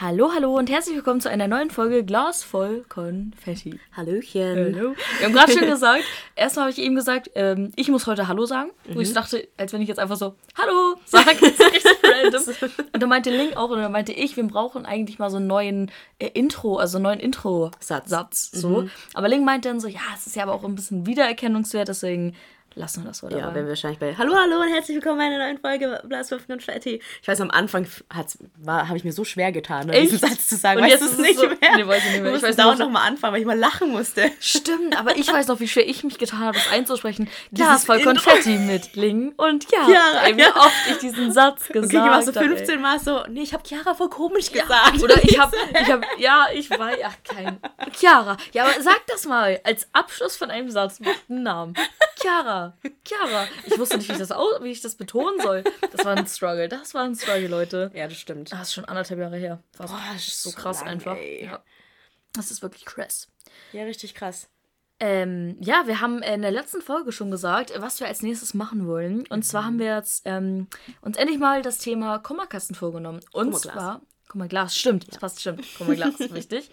[0.00, 3.80] Hallo, hallo und herzlich willkommen zu einer neuen Folge Glas voll Konfetti.
[3.96, 4.76] Hallöchen.
[4.76, 4.94] Hallo.
[5.18, 6.04] Wir haben gerade schon gesagt,
[6.36, 8.70] erstmal habe ich ihm gesagt, ähm, ich muss heute Hallo sagen.
[8.92, 12.42] Wo ich dachte, als wenn ich jetzt einfach so Hallo sage, richtig random.
[12.92, 15.48] Und dann meinte Link auch, und dann meinte ich, wir brauchen eigentlich mal so einen
[15.48, 15.90] neuen
[16.20, 18.08] äh, Intro, also einen neuen Intro-Satz.
[18.08, 18.88] Satz, so.
[19.14, 22.36] Aber Link meinte dann so, ja, es ist ja aber auch ein bisschen Wiedererkennungswert, deswegen
[22.78, 23.56] lassen wir das so Ja, dabei.
[23.56, 27.02] wenn wir wahrscheinlich bei Hallo, hallo und herzlich willkommen bei einer neuen Folge Blaswurf Konfetti.
[27.20, 30.78] Ich weiß, am Anfang habe ich mir so schwer getan, ne, diesen Satz zu sagen.
[30.80, 31.56] Und weißt jetzt ist es nicht so- mehr?
[31.76, 32.30] Nee, weiß ich nicht mehr.
[32.32, 34.30] Ich Ich weiß dauernd nur- noch mal anfangen, weil ich mal lachen musste.
[34.40, 37.28] Stimmt, aber ich weiß noch, wie schwer ich mich getan habe, das einzusprechen.
[37.50, 38.00] Dieses voll.
[38.02, 39.84] Konfetti mit Ling und ja.
[39.84, 40.54] Chiara, ey, wie ja.
[40.56, 42.56] oft ich diesen Satz gesagt Okay, ich war so habe, ey.
[42.56, 45.02] 15 Mal so, nee, ich habe Chiara voll komisch gesagt.
[45.02, 47.58] Oder ich habe, ich habe, ja, ich weiß, ach, kein.
[47.92, 48.36] Chiara.
[48.52, 51.74] Ja, aber sag das mal als Abschluss von einem Satz mit einem Namen.
[52.20, 52.67] Chiara.
[53.04, 53.46] Chiara.
[53.64, 55.64] Ich wusste nicht, wie ich das, au wie ich das betonen soll.
[55.92, 56.68] Das war ein Struggle.
[56.68, 57.90] Das war ein Struggle, Leute.
[57.94, 58.52] Ja, das stimmt.
[58.52, 59.62] Das ist schon anderthalb Jahre her.
[59.72, 59.92] Fast.
[59.92, 61.16] Boah, das ist so so krass lang, einfach.
[61.16, 61.62] Ja.
[62.32, 63.28] Das ist wirklich krass.
[63.72, 64.48] Ja, richtig krass.
[65.00, 68.86] Ähm, ja, wir haben in der letzten Folge schon gesagt, was wir als nächstes machen
[68.86, 69.26] wollen.
[69.28, 70.66] Und zwar haben wir jetzt ähm,
[71.00, 73.20] uns endlich mal das Thema Kummerkasten vorgenommen.
[73.32, 73.74] Und Kummerglas.
[73.74, 75.64] zwar, Kummerglas, stimmt, das passt, stimmt.
[75.76, 76.70] Kummerglas ist wichtig.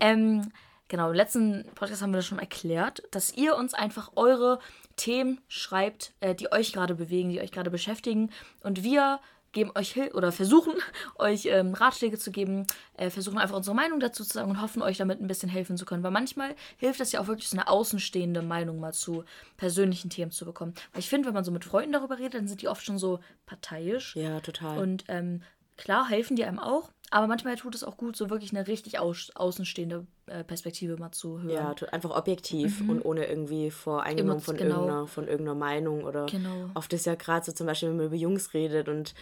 [0.00, 0.50] Ähm,
[0.88, 4.58] genau, im letzten Podcast haben wir das schon erklärt, dass ihr uns einfach eure
[4.96, 8.30] Themen schreibt, äh, die euch gerade bewegen, die euch gerade beschäftigen.
[8.60, 9.20] Und wir
[9.52, 10.74] geben euch Hil oder versuchen
[11.18, 14.82] euch ähm, Ratschläge zu geben, äh, versuchen einfach unsere Meinung dazu zu sagen und hoffen
[14.82, 16.02] euch damit ein bisschen helfen zu können.
[16.02, 19.24] Weil manchmal hilft es ja auch wirklich so eine außenstehende Meinung mal zu
[19.56, 20.74] persönlichen Themen zu bekommen.
[20.92, 22.98] Weil ich finde, wenn man so mit Freunden darüber redet, dann sind die oft schon
[22.98, 24.14] so parteiisch.
[24.14, 24.78] Ja, total.
[24.78, 25.42] Und ähm,
[25.76, 28.98] klar helfen die einem auch, aber manchmal tut es auch gut, so wirklich eine richtig
[28.98, 31.50] aus außenstehende äh, Perspektive mal zu hören.
[31.80, 34.74] ja, einfach objektiv und ohne irgendwie voreingenommen von, genau.
[34.80, 36.70] irgendeiner, von irgendeiner Meinung oder Genau.
[36.74, 39.14] oft ist ja gerade so zum Beispiel, wenn man über Jungs redet und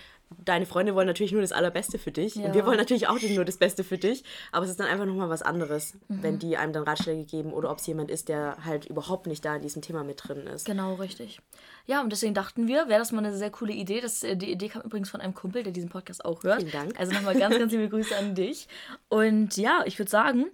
[0.44, 2.46] deine Freunde wollen natürlich nur das Allerbeste für dich Ja.
[2.46, 5.06] und wir wollen natürlich auch nur das Beste für dich, aber es ist dann einfach
[5.06, 6.22] nochmal was anderes, Mhm.
[6.22, 9.44] wenn die einem dann Ratschläge geben oder ob es jemand ist, der halt überhaupt nicht
[9.44, 10.64] da in diesem Thema mit drin ist.
[10.66, 11.40] Genau, richtig.
[11.86, 14.00] Ja, und deswegen dachten wir, wäre das mal eine sehr coole Idee.
[14.00, 16.60] Das, äh, die Idee kam übrigens von einem Kumpel, der diesen Podcast auch hört.
[16.60, 16.98] Vielen Dank.
[16.98, 18.68] Also nochmal ganz, ganz liebe Grüße an dich.
[19.08, 20.46] Und ja, ich würde sagen,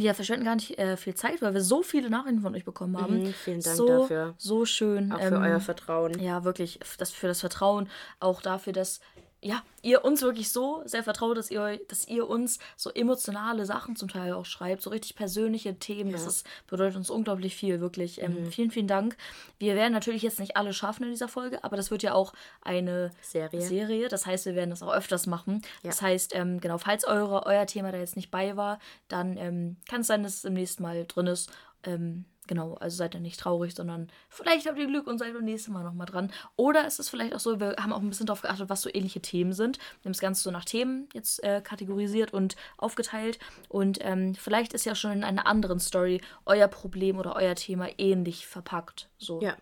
[0.00, 3.00] wir verschwenden gar nicht äh, viel Zeit, weil wir so viele Nachrichten von euch bekommen
[3.00, 3.22] haben.
[3.22, 4.34] Mhm, vielen Dank so, dafür.
[4.38, 5.12] So schön.
[5.12, 6.18] Auch für ähm, euer Vertrauen.
[6.18, 6.80] Ja, wirklich.
[6.98, 7.88] Das, für das Vertrauen.
[8.20, 9.00] Auch dafür, dass
[9.44, 13.94] ja, ihr uns wirklich so sehr vertraut, dass ihr, dass ihr uns so emotionale Sachen
[13.94, 16.12] zum Teil auch schreibt, so richtig persönliche Themen.
[16.12, 16.28] Das Ja.
[16.28, 18.22] ist, bedeutet uns unglaublich viel, wirklich.
[18.22, 19.16] Ähm, Vielen, vielen Dank.
[19.58, 22.32] Wir werden natürlich jetzt nicht alle schaffen in dieser Folge, aber das wird ja auch
[22.62, 23.60] eine Serie.
[23.60, 24.08] Serie.
[24.08, 25.60] Das heißt, wir werden das auch öfters machen.
[25.82, 28.78] Das heißt, ähm, genau, falls eure, euer Thema da jetzt nicht bei war,
[29.08, 31.50] dann ähm, kann es sein, dass es im nächsten Mal drin ist.
[31.82, 35.44] Ähm, genau, also seid ihr nicht traurig, sondern vielleicht habt ihr Glück und seid beim
[35.44, 36.32] nächsten Mal nochmal dran.
[36.56, 38.90] Oder ist es vielleicht auch so, wir haben auch ein bisschen darauf geachtet, was so
[38.92, 39.78] ähnliche Themen sind.
[39.78, 43.38] Wir haben das Ganze so nach Themen jetzt äh, kategorisiert und aufgeteilt.
[43.68, 47.88] Und ähm, vielleicht ist ja schon in einer anderen Story euer Problem oder euer Thema
[47.98, 49.08] ähnlich verpackt.
[49.18, 49.40] So.
[49.40, 49.56] Ja,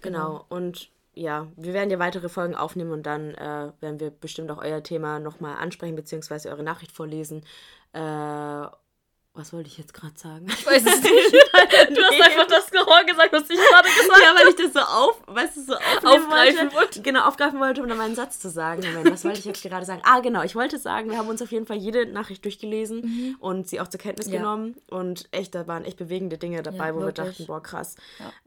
[0.00, 0.44] genau.
[0.48, 4.58] Und ja, wir werden ja weitere Folgen aufnehmen und dann äh, werden wir bestimmt auch
[4.58, 7.42] euer Thema nochmal ansprechen, beziehungsweise eure Nachricht vorlesen.
[7.94, 8.66] Äh,
[9.36, 10.46] was wollte ich jetzt gerade sagen?
[10.48, 11.32] Ich weiß es nicht.
[11.32, 14.22] Du hast einfach das Gehör gesagt, was ich gerade gesagt habe.
[14.22, 17.02] ja, weil ich das so auf, weißt du, so Aufgreifen wollte.
[17.02, 18.82] Genau, aufgreifen wollte, um dann meinen Satz zu sagen.
[18.86, 20.00] Moment, was wollte ich jetzt gerade sagen?
[20.04, 23.68] Ah, genau, ich wollte sagen, wir haben uns auf jeden Fall jede Nachricht durchgelesen und
[23.68, 24.32] sie auch zur Kenntnis Mhm.
[24.32, 24.38] Ja.
[24.40, 24.76] genommen.
[24.90, 27.28] Und echt, da waren echt bewegende Dinge dabei, Ja, wo wir wirklich.
[27.36, 27.96] dachten, boah, krass.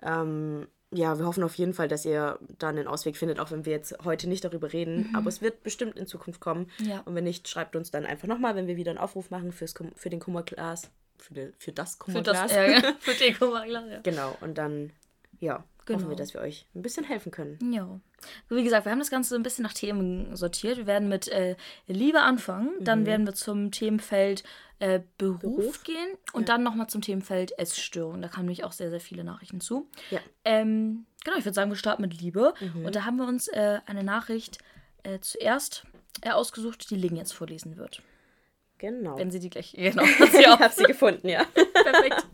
[0.02, 0.22] Ja.
[0.22, 3.66] Ähm, ja, wir hoffen auf jeden Fall, dass ihr dann einen Ausweg findet, auch wenn
[3.66, 5.12] wir jetzt heute nicht darüber reden.
[5.16, 6.70] Aber es wird bestimmt in Zukunft kommen.
[6.80, 6.86] Mhm.
[6.86, 7.00] Ja.
[7.06, 9.74] Und wenn nicht, schreibt uns dann einfach nochmal, wenn wir wieder einen Aufruf machen fürs,
[9.96, 10.90] für den Kummerglas.
[11.18, 12.52] Für, die, für das Für Kummerglas.
[12.52, 14.00] das, ja, für den Kummerglas, ja.
[14.02, 14.92] Genau, und dann,
[15.40, 16.10] ja, hoffen Genau.
[16.10, 17.58] wir, dass wir euch ein bisschen helfen können.
[17.72, 18.00] Ja.
[18.50, 20.78] So, wie gesagt, wir haben das Ganze ein bisschen nach Themen sortiert.
[20.78, 21.56] Wir werden mit äh,
[21.88, 24.44] Liebe anfangen, dann werden wir zum Themenfeld
[24.80, 25.84] äh, Beruf, Beruf.
[25.84, 28.22] gehen und dann nochmal zum Themenfeld Essstörung.
[28.22, 29.88] Da kamen nämlich auch sehr, sehr viele Nachrichten zu.
[30.10, 30.20] Ja.
[30.46, 32.54] Ähm, genau, ich würde sagen, wir starten mit Liebe.
[32.84, 34.60] Und da haben wir uns äh, eine Nachricht
[35.04, 35.86] äh, zuerst
[36.22, 38.02] äh, ausgesucht, die Ling jetzt vorlesen wird.
[38.78, 39.18] Genau.
[39.18, 39.74] Wenn sie die gleich.
[39.78, 41.44] Genau, ich habe sie gefunden, ja.
[41.74, 42.26] Perfekt.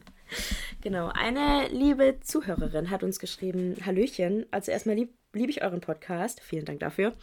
[0.86, 1.10] Genau.
[1.16, 4.46] Eine liebe Zuhörerin hat uns geschrieben: Hallöchen.
[4.52, 6.42] Also, erstmal lieb, liebe ich euren Podcast.
[6.42, 7.14] Vielen Dank dafür.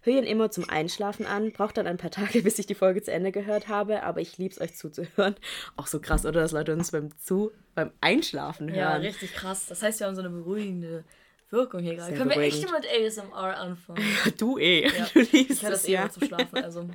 [0.00, 1.52] Höre ihn immer zum Einschlafen an.
[1.52, 4.02] Braucht dann ein paar Tage, bis ich die Folge zu Ende gehört habe.
[4.02, 5.36] Aber ich liebe es, euch zuzuhören.
[5.76, 6.40] Auch so krass, oder?
[6.40, 8.76] Dass Leute uns beim, zu, beim Einschlafen hören.
[8.76, 9.66] Ja, richtig krass.
[9.66, 11.04] Das heißt, wir haben so eine beruhigende
[11.50, 12.16] Wirkung hier gerade.
[12.16, 14.02] Können wir echt mit ASMR anfangen?
[14.36, 14.88] du eh.
[14.88, 15.06] Ja.
[15.14, 16.10] Du liebst ich das eh ja.
[16.10, 16.64] zum Schlafen.
[16.64, 16.88] Also.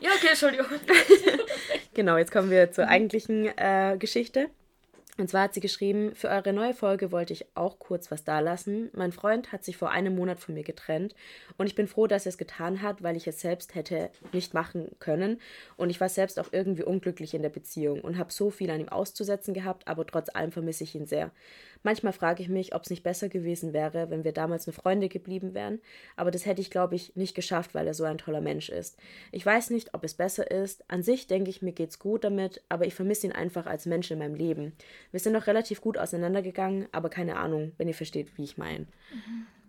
[0.00, 0.64] Ja, okay, Entschuldigung.
[1.92, 4.48] genau, jetzt kommen wir zur eigentlichen äh, Geschichte.
[5.16, 8.90] Und zwar hat sie geschrieben, für eure neue Folge wollte ich auch kurz was dalassen.
[8.94, 11.14] Mein Freund hat sich vor einem Monat von mir getrennt
[11.56, 14.54] und ich bin froh, dass er es getan hat, weil ich es selbst hätte nicht
[14.54, 15.40] machen können.
[15.76, 18.80] Und ich war selbst auch irgendwie unglücklich in der Beziehung und habe so viel an
[18.80, 21.30] ihm auszusetzen gehabt, aber trotz allem vermisse ich ihn sehr.
[21.84, 25.08] Manchmal frage ich mich, ob es nicht besser gewesen wäre, wenn wir damals eine Freunde
[25.08, 25.80] geblieben wären,
[26.16, 28.98] aber das hätte ich, glaube ich, nicht geschafft, weil er so ein toller Mensch ist.
[29.30, 30.90] Ich weiß nicht, ob es besser ist.
[30.90, 34.10] An sich denke ich, mir geht's gut damit, aber ich vermisse ihn einfach als Mensch
[34.10, 34.72] in meinem Leben.
[35.12, 38.86] Wir sind noch relativ gut auseinandergegangen, aber keine Ahnung, wenn ihr versteht, wie ich meine.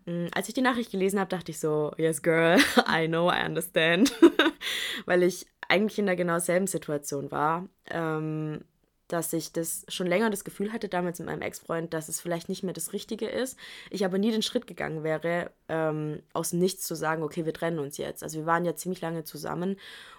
[0.06, 0.29] Mhm.
[0.33, 2.57] Als ich die Nachricht gelesen habe, dachte ich so, yes, girl,
[2.88, 4.13] I know, I understand.
[5.06, 7.67] weil ich eigentlich in der genau selben Situation war.
[7.89, 8.62] Ähm,
[9.07, 12.49] dass ich das schon länger das Gefühl hatte, damals mit meinem Ex-Freund, dass es vielleicht
[12.49, 13.57] nicht mehr das Richtige ist.
[13.89, 17.79] Ich aber nie den Schritt gegangen wäre, ähm, aus nichts zu sagen, okay, wir trennen
[17.79, 18.23] uns jetzt.
[18.23, 19.77] Also wir waren ja ziemlich lange zusammen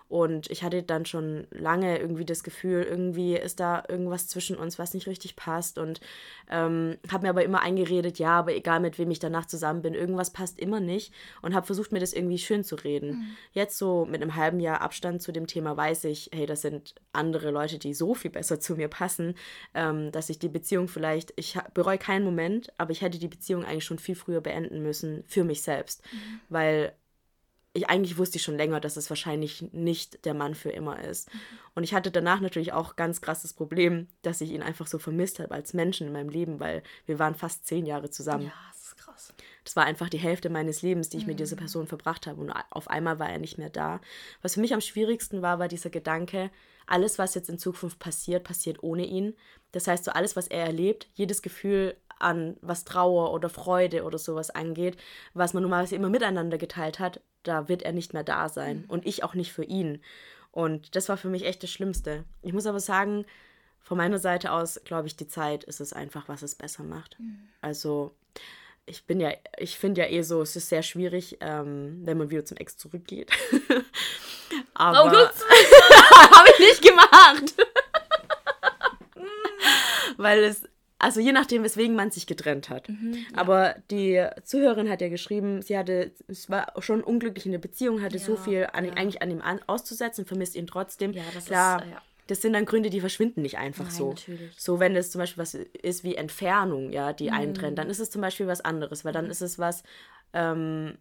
[0.09, 4.79] und ich hatte dann schon lange irgendwie das Gefühl, irgendwie ist da irgendwas zwischen uns,
[4.79, 5.79] was nicht richtig passt.
[5.79, 6.01] Und
[6.49, 9.95] ähm, habe mir aber immer eingeredet, ja, aber egal mit wem ich danach zusammen bin,
[9.95, 11.13] irgendwas passt immer nicht.
[11.43, 13.11] Und habe versucht, mir das irgendwie schön zu reden.
[13.11, 13.27] Mhm.
[13.53, 16.95] Jetzt so mit einem halben Jahr Abstand zu dem Thema weiß ich, hey, das sind
[17.13, 19.35] andere Leute, die so viel besser zu mir passen,
[19.75, 23.65] ähm, dass ich die Beziehung vielleicht, ich bereue keinen Moment, aber ich hätte die Beziehung
[23.65, 26.03] eigentlich schon viel früher beenden müssen für mich selbst.
[26.13, 26.41] Mhm.
[26.49, 26.93] Weil
[27.77, 31.33] ich eigentlich wusste ich schon länger, dass es wahrscheinlich nicht der Mann für immer ist.
[31.33, 31.39] Mhm.
[31.75, 35.39] Und ich hatte danach natürlich auch ganz krasses Problem, dass ich ihn einfach so vermisst
[35.39, 38.45] habe als Menschen in meinem Leben, weil wir waren fast zehn Jahre zusammen.
[38.45, 39.35] Ja, das ist krass.
[39.65, 41.31] Das war einfach die Hälfte meines Lebens, die ich mhm.
[41.31, 42.41] mit dieser Person verbracht habe.
[42.41, 44.01] Und auf einmal war er nicht mehr da.
[44.43, 46.51] Was für mich am schwierigsten war, war dieser Gedanke,
[46.87, 49.35] alles, was jetzt in Zukunft passiert, passiert ohne ihn.
[49.73, 54.19] Das heißt, so alles, was er erlebt, jedes Gefühl an was Trauer oder Freude oder
[54.19, 54.97] sowas angeht,
[55.35, 58.91] was man normalerweise immer miteinander geteilt hat, da wird er nicht mehr da sein mhm.
[58.91, 60.03] und ich auch nicht für ihn.
[60.51, 62.25] Und das war für mich echt das Schlimmste.
[62.43, 63.25] Ich muss aber sagen,
[63.81, 67.19] von meiner Seite aus, glaube ich, die Zeit ist es einfach, was es besser macht.
[67.21, 67.49] Mhm.
[67.61, 68.15] Also
[68.87, 72.31] ich bin ja, ich finde ja eh so, es ist sehr schwierig, ähm, wenn man
[72.31, 73.31] wieder zum Ex zurückgeht.
[74.75, 77.55] aber oh, habe ich nicht gemacht.
[80.17, 80.63] Weil es
[80.99, 82.89] also je nachdem, weswegen man sich getrennt hat.
[82.89, 83.39] Mhm, ja.
[83.39, 88.03] Aber die Zuhörerin hat ja geschrieben, sie hatte, es war schon unglücklich in der Beziehung,
[88.03, 88.93] hatte ja, so viel an, ja.
[88.95, 91.13] eigentlich an ihm an, auszusetzen, vermisst ihn trotzdem.
[91.13, 91.97] Ja, das Klar, ist, äh,
[92.29, 94.09] das sind dann Gründe, die verschwinden nicht einfach Nein, so.
[94.11, 94.53] Natürlich.
[94.57, 97.37] So, wenn es zum Beispiel was ist wie Entfernung, ja, die mhm.
[97.37, 99.31] eintrennt, dann ist es zum Beispiel was anderes, weil dann mhm.
[99.31, 99.83] ist es was,
[100.33, 100.97] ähm,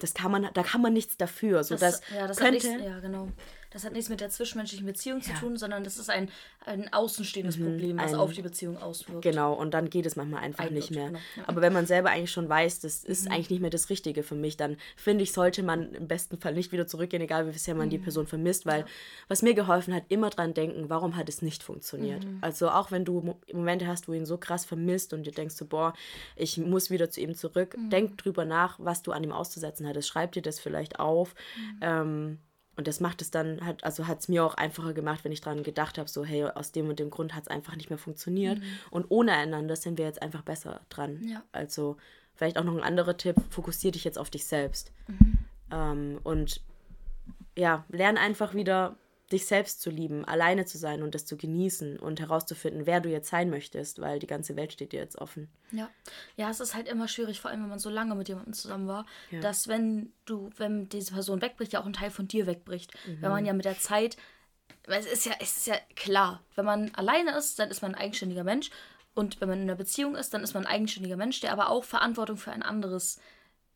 [0.00, 1.62] das kann man, da kann man nichts dafür.
[1.64, 3.28] So, das, ja, das könnte, nichts, ja, genau.
[3.74, 5.34] Das hat nichts mit der zwischenmenschlichen Beziehung ja.
[5.34, 6.28] zu tun, sondern das ist ein,
[6.64, 9.22] ein außenstehendes mhm, Problem, was ein, auf die Beziehung auswirkt.
[9.22, 11.08] Genau, und dann geht es manchmal einfach Einwirkt, nicht mehr.
[11.08, 11.42] Genau, ja.
[11.48, 13.32] Aber wenn man selber eigentlich schon weiß, das ist mhm.
[13.32, 16.54] eigentlich nicht mehr das Richtige für mich, dann finde ich, sollte man im besten Fall
[16.54, 17.90] nicht wieder zurückgehen, egal wie sehr man mhm.
[17.90, 18.86] die Person vermisst, weil ja.
[19.26, 22.24] was mir geholfen hat, immer dran denken, warum hat es nicht funktioniert.
[22.24, 22.38] Mhm.
[22.42, 25.56] Also auch wenn du Momente hast, wo du ihn so krass vermisst und dir denkst
[25.56, 25.94] so, boah,
[26.36, 27.90] ich muss wieder zu ihm zurück, mhm.
[27.90, 30.06] denk drüber nach, was du an ihm auszusetzen hattest.
[30.06, 31.34] Schreib dir das vielleicht auf.
[31.56, 31.78] Mhm.
[31.80, 32.38] Ähm,
[32.76, 35.40] und das macht es dann, hat, also hat es mir auch einfacher gemacht, wenn ich
[35.40, 37.98] daran gedacht habe, so, hey, aus dem und dem Grund hat es einfach nicht mehr
[37.98, 38.58] funktioniert.
[38.58, 38.64] Mhm.
[38.90, 41.20] Und ohne einander sind wir jetzt einfach besser dran.
[41.22, 41.42] Ja.
[41.52, 41.96] Also
[42.34, 44.92] vielleicht auch noch ein anderer Tipp, fokussier dich jetzt auf dich selbst.
[45.06, 45.38] Mhm.
[45.70, 46.60] Ähm, und
[47.56, 48.96] ja, lern einfach wieder
[49.34, 53.10] dich selbst zu lieben, alleine zu sein und das zu genießen und herauszufinden, wer du
[53.10, 55.48] jetzt sein möchtest, weil die ganze Welt steht dir jetzt offen.
[55.72, 55.90] Ja,
[56.36, 58.88] ja, es ist halt immer schwierig, vor allem wenn man so lange mit jemandem zusammen
[58.88, 59.40] war, ja.
[59.40, 62.94] dass wenn du, wenn diese Person wegbricht, ja auch ein Teil von dir wegbricht.
[63.06, 63.22] Mhm.
[63.22, 64.16] Wenn man ja mit der Zeit,
[64.86, 67.94] weil es ist ja, es ist ja klar, wenn man alleine ist, dann ist man
[67.94, 68.70] ein eigenständiger Mensch
[69.14, 71.70] und wenn man in einer Beziehung ist, dann ist man ein eigenständiger Mensch, der aber
[71.70, 73.20] auch Verantwortung für ein anderes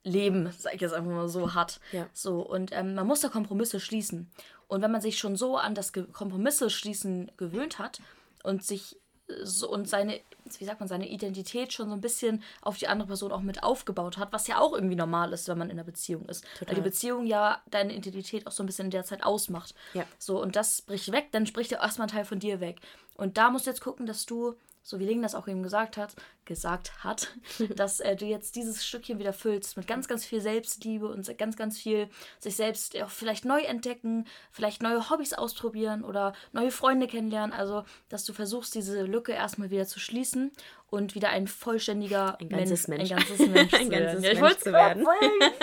[0.05, 1.81] Leben, sag ich jetzt einfach mal so, hat.
[1.93, 2.09] Ja.
[2.13, 4.31] So, und ähm, man muss da Kompromisse schließen.
[4.69, 8.01] Und wenn man sich schon so an das Kompromisse schließen gewöhnt hat
[8.43, 8.97] und sich
[9.43, 10.21] so und seine,
[10.59, 13.63] wie sagt man, seine Identität schon so ein bisschen auf die andere Person auch mit
[13.63, 16.45] aufgebaut hat, was ja auch irgendwie normal ist, wenn man in einer Beziehung ist.
[16.55, 16.69] Total.
[16.69, 19.75] Weil die Beziehung ja deine Identität auch so ein bisschen in der Zeit ausmacht.
[19.93, 20.07] Ja.
[20.19, 22.81] So, und das bricht weg, dann spricht ja erstmal ein Teil von dir weg.
[23.17, 24.55] Und da musst du jetzt gucken, dass du
[24.89, 26.15] so wie Ling das auch eben gesagt hat,
[26.47, 27.37] gesagt hat,
[27.77, 31.57] dass äh, du jetzt dieses Stückchen wieder füllst mit ganz, ganz viel Selbstliebe und ganz,
[31.57, 37.07] ganz viel sich selbst auch vielleicht neu entdecken, vielleicht neue Hobbys ausprobieren oder neue Freunde
[37.07, 37.53] kennenlernen.
[37.53, 40.53] Also, dass du versuchst, diese Lücke erstmal wieder zu schließen
[40.89, 43.13] und wieder ein vollständiger ein ganzes Mensch, Mensch.
[43.13, 45.07] Ein ganzes Mensch, ein ganzes Mensch, ja, zu werden.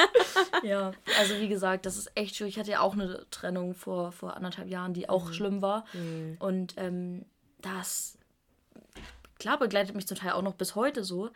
[0.64, 2.46] ja, also wie gesagt, das ist echt schön.
[2.46, 5.34] Ich hatte ja auch eine Trennung vor, vor anderthalb Jahren, die auch mhm.
[5.34, 5.86] schlimm war.
[5.94, 6.38] Mhm.
[6.38, 7.26] Und ähm,
[7.62, 8.20] das
[9.40, 11.30] klar begleitet mich zum Teil auch noch bis heute so,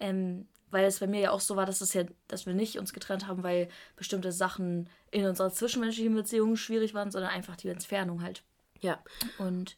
[0.00, 2.78] ähm, weil es bei mir ja auch so war, dass es ja, dass wir nicht
[2.78, 7.68] uns getrennt haben, weil bestimmte Sachen in unserer zwischenmenschlichen Beziehung schwierig waren, sondern einfach die
[7.68, 8.42] Entfernung halt.
[8.80, 8.98] Ja.
[9.38, 9.76] Und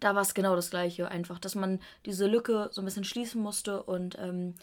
[0.00, 3.40] da war es genau das Gleiche, einfach, dass man diese Lücke so ein bisschen schließen
[3.40, 4.54] musste und ähm,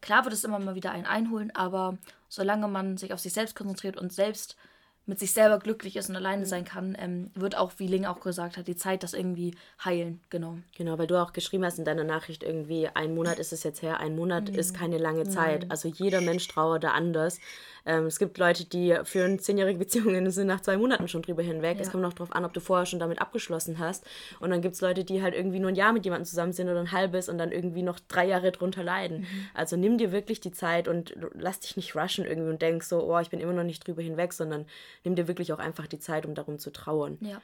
[0.00, 1.98] klar wird es immer mal wieder einen einholen, aber
[2.28, 4.56] solange man sich auf sich selbst konzentriert und selbst
[5.04, 8.20] mit sich selber glücklich ist und alleine sein kann, ähm, wird auch, wie Ling auch
[8.20, 9.54] gesagt hat, die Zeit das irgendwie
[9.84, 10.58] heilen, genau.
[10.76, 13.82] Genau, weil du auch geschrieben hast in deiner Nachricht irgendwie, ein Monat ist es jetzt
[13.82, 14.54] her, ein Monat mhm.
[14.54, 15.70] ist keine lange Zeit.
[15.70, 17.40] Also jeder Mensch trauert da anders.
[17.84, 21.76] Ähm, es gibt Leute, die führen zehnjährige Beziehungen sind nach zwei Monaten schon drüber hinweg.
[21.76, 21.82] Ja.
[21.82, 24.04] Es kommt noch darauf an, ob du vorher schon damit abgeschlossen hast.
[24.40, 26.68] Und dann gibt es Leute, die halt irgendwie nur ein Jahr mit jemandem zusammen sind
[26.68, 29.20] oder ein halbes und dann irgendwie noch drei Jahre drunter leiden.
[29.20, 29.26] Mhm.
[29.54, 33.02] Also nimm dir wirklich die Zeit und lass dich nicht rushen irgendwie und denk so,
[33.02, 34.66] oh, ich bin immer noch nicht drüber hinweg, sondern
[35.04, 37.18] nimm dir wirklich auch einfach die Zeit, um darum zu trauern.
[37.20, 37.40] Ja.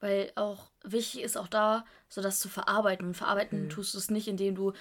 [0.00, 3.06] Weil auch wichtig ist auch da, so das zu verarbeiten.
[3.06, 3.70] Und verarbeiten mhm.
[3.70, 4.72] tust du es nicht, indem du,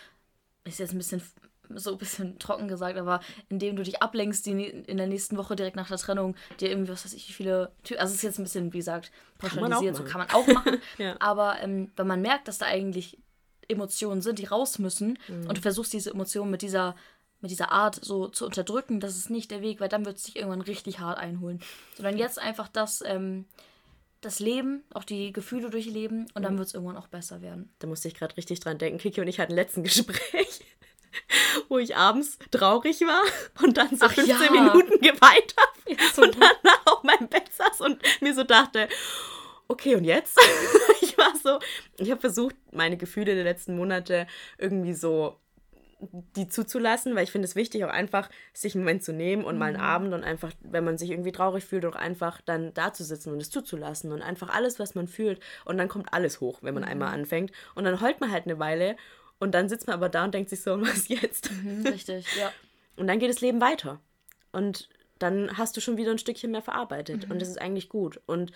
[0.65, 1.21] ist jetzt ein bisschen
[1.69, 5.55] so ein bisschen trocken gesagt, aber indem du dich ablenkst, die in der nächsten Woche
[5.55, 8.23] direkt nach der Trennung, dir irgendwie, was weiß ich, wie viele Tür also es ist
[8.23, 10.77] jetzt ein bisschen, wie gesagt, pauschalisiert, so kann man auch machen.
[10.97, 11.15] ja.
[11.19, 13.17] Aber ähm, wenn man merkt, dass da eigentlich
[13.67, 15.47] Emotionen sind, die raus müssen mhm.
[15.47, 16.95] und du versuchst diese Emotionen mit dieser
[17.43, 20.23] mit dieser Art so zu unterdrücken, das ist nicht der Weg, weil dann wird es
[20.23, 21.61] dich irgendwann richtig hart einholen.
[21.95, 23.45] Sondern jetzt einfach das, ähm,
[24.21, 26.59] das Leben, auch die Gefühle durchleben und dann mhm.
[26.59, 27.71] wird es irgendwann auch besser werden.
[27.79, 28.97] Da musste ich gerade richtig dran denken.
[28.97, 30.61] Kiki und ich hatten letzten Gespräch
[31.69, 33.21] wo ich abends traurig war
[33.63, 34.51] und dann so Ach 15 ja.
[34.51, 38.87] Minuten geweint habe so und danach auf meinem Bett saß und mir so dachte,
[39.67, 40.39] okay, und jetzt?
[41.01, 41.59] ich war so,
[41.97, 45.39] ich habe versucht, meine Gefühle der letzten Monate irgendwie so
[46.11, 49.55] die zuzulassen, weil ich finde es wichtig, auch einfach sich einen Moment zu nehmen und
[49.55, 49.59] mhm.
[49.59, 49.83] mal einen mhm.
[49.83, 53.31] Abend und einfach, wenn man sich irgendwie traurig fühlt, auch einfach dann da zu sitzen
[53.31, 56.73] und es zuzulassen und einfach alles, was man fühlt und dann kommt alles hoch, wenn
[56.73, 56.89] man mhm.
[56.89, 58.95] einmal anfängt und dann heult man halt eine Weile
[59.39, 61.51] und dann sitzt man aber da und denkt sich so, was jetzt?
[61.51, 62.51] Mhm, richtig, ja.
[62.95, 63.99] Und dann geht das Leben weiter.
[64.51, 64.87] Und
[65.19, 67.25] dann hast du schon wieder ein Stückchen mehr verarbeitet.
[67.25, 67.31] Mhm.
[67.31, 68.21] Und das ist eigentlich gut.
[68.25, 68.51] Und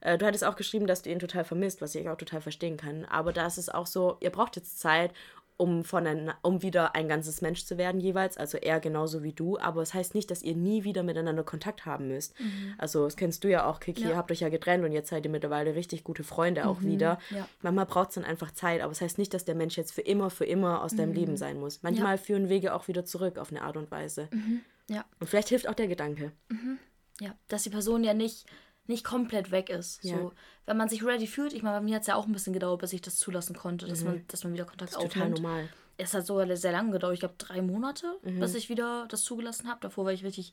[0.00, 2.76] äh, du hattest auch geschrieben, dass du ihn total vermisst, was ich auch total verstehen
[2.76, 3.04] kann.
[3.04, 5.12] Aber da ist es auch so, ihr braucht jetzt Zeit
[5.60, 9.58] um, von um wieder ein ganzes Mensch zu werden jeweils, also er genauso wie du,
[9.58, 12.38] aber es das heißt nicht, dass ihr nie wieder miteinander Kontakt haben müsst.
[12.40, 12.74] Mhm.
[12.78, 14.10] Also das kennst du ja auch, Kiki, ja.
[14.10, 16.86] ihr habt euch ja getrennt und jetzt seid ihr mittlerweile richtig gute Freunde auch mhm.
[16.86, 17.18] wieder.
[17.30, 17.46] Ja.
[17.60, 19.92] Manchmal braucht es dann einfach Zeit, aber es das heißt nicht, dass der Mensch jetzt
[19.92, 20.96] für immer, für immer aus mhm.
[20.96, 21.82] deinem Leben sein muss.
[21.82, 22.22] Manchmal ja.
[22.22, 24.28] führen Wege auch wieder zurück auf eine Art und Weise.
[24.32, 24.60] Mhm.
[24.88, 25.04] Ja.
[25.18, 26.32] Und vielleicht hilft auch der Gedanke.
[26.48, 26.78] Mhm.
[27.20, 28.46] Ja, dass die Person ja nicht
[28.90, 30.04] nicht komplett weg ist.
[30.04, 30.18] Ja.
[30.18, 30.32] So,
[30.66, 32.52] wenn man sich ready fühlt, ich meine, bei mir hat es ja auch ein bisschen
[32.52, 34.06] gedauert, bis ich das zulassen konnte, dass, mhm.
[34.06, 35.12] man, dass man wieder Kontakt aufnimmt.
[35.12, 35.68] Total normal
[36.00, 37.14] es hat sogar sehr lange gedauert.
[37.14, 38.40] Ich glaube, drei Monate, mhm.
[38.40, 39.80] bis ich wieder das zugelassen habe.
[39.80, 40.52] Davor war ich richtig,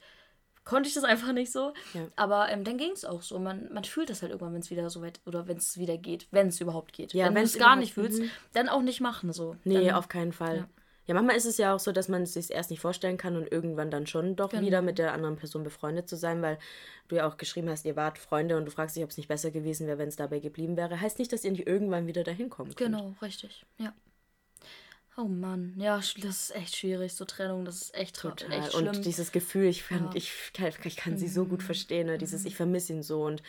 [0.64, 1.74] konnte ich das einfach nicht so.
[1.94, 2.08] Ja.
[2.16, 3.40] Aber ähm, dann ging es auch so.
[3.40, 5.98] Man, man fühlt das halt irgendwann, wenn es wieder so weit oder wenn es wieder
[5.98, 7.14] geht, wenn es überhaupt geht.
[7.14, 8.30] Ja, wenn du es gar nicht fühlst, mhm.
[8.54, 9.56] dann auch nicht machen so.
[9.64, 10.58] Nee, dann, auf keinen Fall.
[10.58, 10.68] Ja.
[11.08, 11.14] Ja.
[11.16, 13.52] manchmal ist es ja auch so, dass man es sich erst nicht vorstellen kann und
[13.52, 14.64] irgendwann dann schon doch genau.
[14.64, 16.60] wieder mit der anderen Person befreundet zu sein, weil
[17.08, 19.30] du ja auch geschrieben hast, ihr wart Freunde und du fragst dich, ob es nicht
[19.30, 21.00] besser gewesen wäre, wenn es dabei geblieben wäre.
[21.00, 22.78] Heißt nicht, dass ihr nicht irgendwann wieder dahin kommt.
[22.78, 23.66] Genau, richtig.
[23.78, 23.94] Ja.
[25.20, 28.52] Oh Mann, ja, das ist echt schwierig, so Trennung, das ist echt total.
[28.52, 28.88] Echt schlimm.
[28.90, 30.16] Und dieses Gefühl, ich, fand, ja.
[30.16, 30.32] ich,
[30.84, 31.18] ich kann mhm.
[31.18, 31.66] sie so gut mhm.
[31.66, 32.20] verstehen, ne?
[32.20, 32.48] dieses mhm.
[32.48, 33.42] ich vermisse ihn so und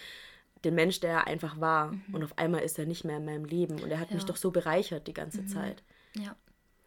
[0.64, 2.14] den Mensch, der er einfach war mhm.
[2.14, 4.14] und auf einmal ist er nicht mehr in meinem Leben und er hat ja.
[4.14, 5.48] mich doch so bereichert die ganze mhm.
[5.48, 5.82] Zeit.
[6.16, 6.34] Ja.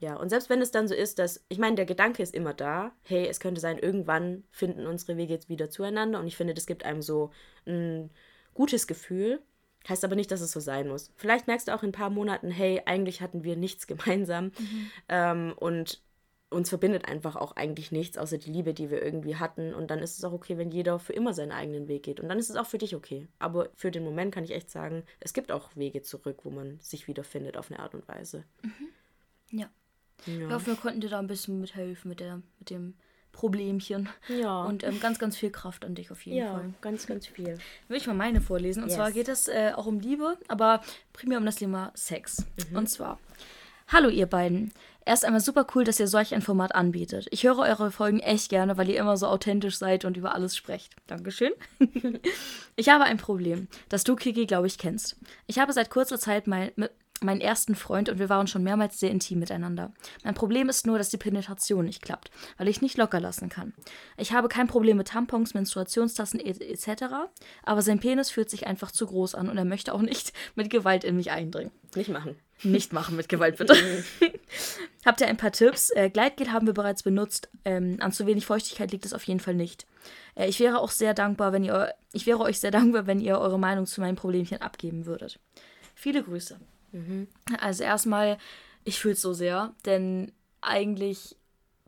[0.01, 2.53] Ja, und selbst wenn es dann so ist, dass, ich meine, der Gedanke ist immer
[2.53, 6.53] da, hey, es könnte sein, irgendwann finden unsere Wege jetzt wieder zueinander und ich finde,
[6.53, 7.31] das gibt einem so
[7.65, 8.10] ein
[8.53, 9.39] gutes Gefühl,
[9.89, 11.12] Heißt aber nicht, dass es so sein muss.
[11.17, 14.91] Vielleicht merkst du auch in ein paar Monaten, hey, eigentlich hatten wir nichts gemeinsam mhm.
[15.10, 16.01] ähm, und
[16.50, 19.74] uns verbindet einfach auch eigentlich nichts, außer die Liebe, die wir irgendwie hatten.
[19.74, 22.20] Und dann ist es auch okay, wenn jeder für immer seinen eigenen Weg geht.
[22.20, 23.29] Und dann ist es auch für dich okay.
[23.39, 26.77] Aber für den Moment kann ich echt sagen, es gibt auch Wege zurück, wo man
[26.81, 28.43] sich wiederfindet auf eine Art und Weise.
[28.63, 28.89] Mhm.
[29.60, 29.70] Ja.
[30.25, 30.48] Ja.
[30.48, 32.96] Ich hoffe, wir konnten dir da ein bisschen mithelfen mit, der, mit dem
[33.32, 34.10] Problemchen.
[34.28, 34.63] Ja.
[34.63, 36.66] Und ähm, ganz, ganz viel Kraft an dich auf jeden ja, Fall.
[36.66, 37.58] Ja, ganz, ganz viel.
[37.88, 38.84] Will ich mal meine vorlesen.
[38.84, 38.98] Und yes.
[38.98, 40.82] zwar geht es äh, auch um Liebe, aber
[41.13, 42.46] primär um das Thema Sex.
[42.70, 42.78] Mhm.
[42.78, 43.20] Und zwar:
[43.88, 44.72] Hallo, ihr beiden.
[45.04, 47.28] Erst einmal super cool, dass ihr solch ein Format anbietet.
[47.32, 50.56] Ich höre eure Folgen echt gerne, weil ihr immer so authentisch seid und über alles
[50.56, 50.96] sprecht.
[51.08, 51.54] Dankeschön.
[52.75, 55.18] ich habe ein Problem, das du, Kiki, glaube ich, kennst.
[55.48, 56.72] Ich habe seit kurzer Zeit mein,
[57.24, 59.94] meinen ersten Freund und wir waren schon mehrmals sehr intim miteinander.
[60.24, 63.74] Mein Problem ist nur, dass die Penetration nicht klappt, weil ich nicht locker lassen kann.
[64.18, 67.04] Ich habe kein Problem mit Tampons, Menstruationstassen etc.,
[67.63, 70.70] aber sein Penis fühlt sich einfach zu groß an und er möchte auch nicht mit
[70.70, 71.72] Gewalt in mich eindringen.
[71.96, 72.38] Nicht machen.
[72.63, 73.75] Nicht machen mit Gewalt, bitte.
[75.06, 75.90] Habt ihr ein paar Tipps?
[75.90, 77.50] Äh, Gleitgel haben wir bereits benutzt.
[77.66, 79.88] Ähm, an zu wenig Feuchtigkeit liegt es auf jeden Fall nicht.
[80.36, 83.40] Äh, ich wäre auch sehr dankbar, wenn ihr ich wäre euch sehr dankbar, wenn ihr
[83.40, 85.40] eure Meinung zu meinem Problemchen abgeben würdet.
[85.96, 86.60] Viele Grüße.
[86.91, 87.27] Mhm.
[87.60, 88.38] Also erstmal,
[88.83, 90.31] ich fühle es so sehr, denn
[90.62, 91.36] eigentlich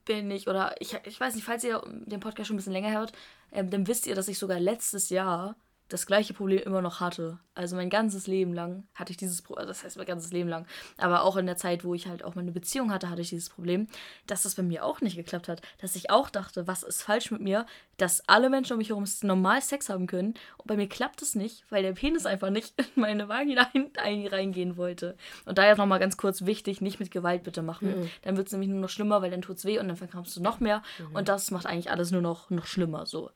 [0.06, 2.92] bin ich, oder ich, ich weiß nicht, falls ihr den Podcast schon ein bisschen länger
[2.92, 3.14] hört,
[3.52, 5.56] ähm, dann wisst ihr, dass ich sogar letztes Jahr
[5.94, 7.38] das gleiche Problem immer noch hatte.
[7.54, 10.66] Also mein ganzes Leben lang hatte ich dieses Problem, das heißt mein ganzes Leben lang,
[10.98, 13.52] aber auch in der Zeit, wo ich halt auch meine Beziehung hatte, hatte ich dieses
[13.52, 13.88] Problem,
[14.26, 15.62] dass das bei mir auch nicht geklappt hat.
[15.78, 19.06] Dass ich auch dachte, was ist falsch mit mir, dass alle Menschen um mich herum
[19.22, 22.74] normal Sex haben können und bei mir klappt es nicht, weil der Penis einfach nicht
[22.96, 25.16] in meine Vagina reingehen wollte.
[25.46, 28.00] Und daher nochmal ganz kurz wichtig, nicht mit Gewalt bitte machen.
[28.00, 28.10] Mhm.
[28.24, 30.36] Dann wird es nämlich nur noch schlimmer, weil dann tut es weh und dann verkrampfst
[30.36, 31.18] du noch mehr mhm.
[31.18, 33.30] und das macht eigentlich alles nur noch, noch schlimmer so.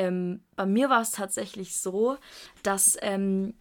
[0.00, 2.16] Ähm, bei mir war es tatsächlich so,
[2.62, 3.52] dass ähm,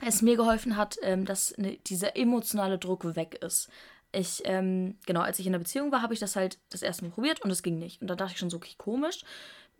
[0.00, 3.68] es mir geholfen hat, ähm, dass ne, dieser emotionale Druck weg ist.
[4.12, 7.04] Ich, ähm, genau, als ich in der Beziehung war, habe ich das halt das erste
[7.04, 8.00] Mal probiert und es ging nicht.
[8.00, 9.24] Und da dachte ich schon so, okay, komisch.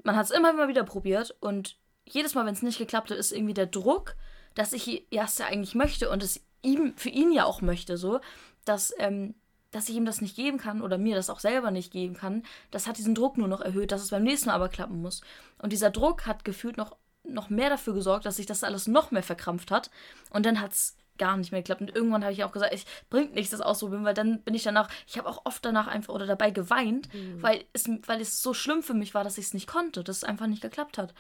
[0.02, 3.18] Man hat es immer, immer wieder probiert und jedes Mal, wenn es nicht geklappt hat,
[3.18, 4.16] ist irgendwie der Druck,
[4.56, 8.20] dass ich es ja eigentlich möchte und es ihm, für ihn ja auch möchte, so,
[8.64, 9.36] dass ähm,
[9.70, 12.42] dass ich ihm das nicht geben kann oder mir das auch selber nicht geben kann,
[12.70, 15.20] das hat diesen Druck nur noch erhöht, dass es beim nächsten Mal aber klappen muss.
[15.58, 19.10] Und dieser Druck hat gefühlt noch, noch mehr dafür gesorgt, dass sich das alles noch
[19.10, 19.90] mehr verkrampft hat.
[20.30, 21.82] Und dann hat es gar nicht mehr geklappt.
[21.82, 24.62] Und irgendwann habe ich auch gesagt, es bringt nichts, das auszuprobieren, weil dann bin ich
[24.62, 27.42] danach, ich habe auch oft danach einfach oder dabei geweint, mhm.
[27.42, 30.18] weil, es, weil es so schlimm für mich war, dass ich es nicht konnte, dass
[30.18, 31.14] es einfach nicht geklappt hat.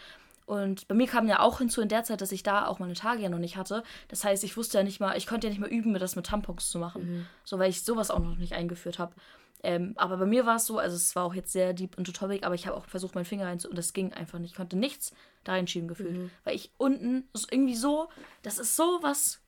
[0.50, 2.94] Und bei mir kam ja auch hinzu in der Zeit, dass ich da auch meine
[2.94, 3.84] Tage ja noch nicht hatte.
[4.08, 6.16] Das heißt, ich wusste ja nicht mal, ich konnte ja nicht mal üben, mir das
[6.16, 7.08] mit Tampons zu machen.
[7.08, 7.26] Mhm.
[7.44, 9.14] So, weil ich sowas auch noch nicht eingeführt habe.
[9.62, 12.12] Ähm, aber bei mir war es so, also es war auch jetzt sehr deep und
[12.12, 14.50] topic, aber ich habe auch versucht, meinen Finger reinzu und das ging einfach nicht.
[14.50, 15.14] Ich konnte nichts
[15.44, 16.16] da reinschieben gefühlt.
[16.16, 16.30] Mhm.
[16.42, 18.08] Weil ich unten, ist irgendwie so,
[18.42, 19.40] das ist so was,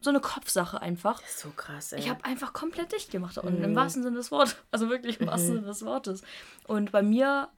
[0.00, 1.20] so eine Kopfsache einfach.
[1.22, 1.98] Das ist so krass, ey.
[1.98, 3.64] Ich habe einfach komplett dicht gemacht da unten, mhm.
[3.64, 4.54] im wahrsten Sinne des Wortes.
[4.70, 5.54] Also wirklich im wahrsten mhm.
[5.56, 6.22] Sinne des Wortes.
[6.68, 7.48] Und bei mir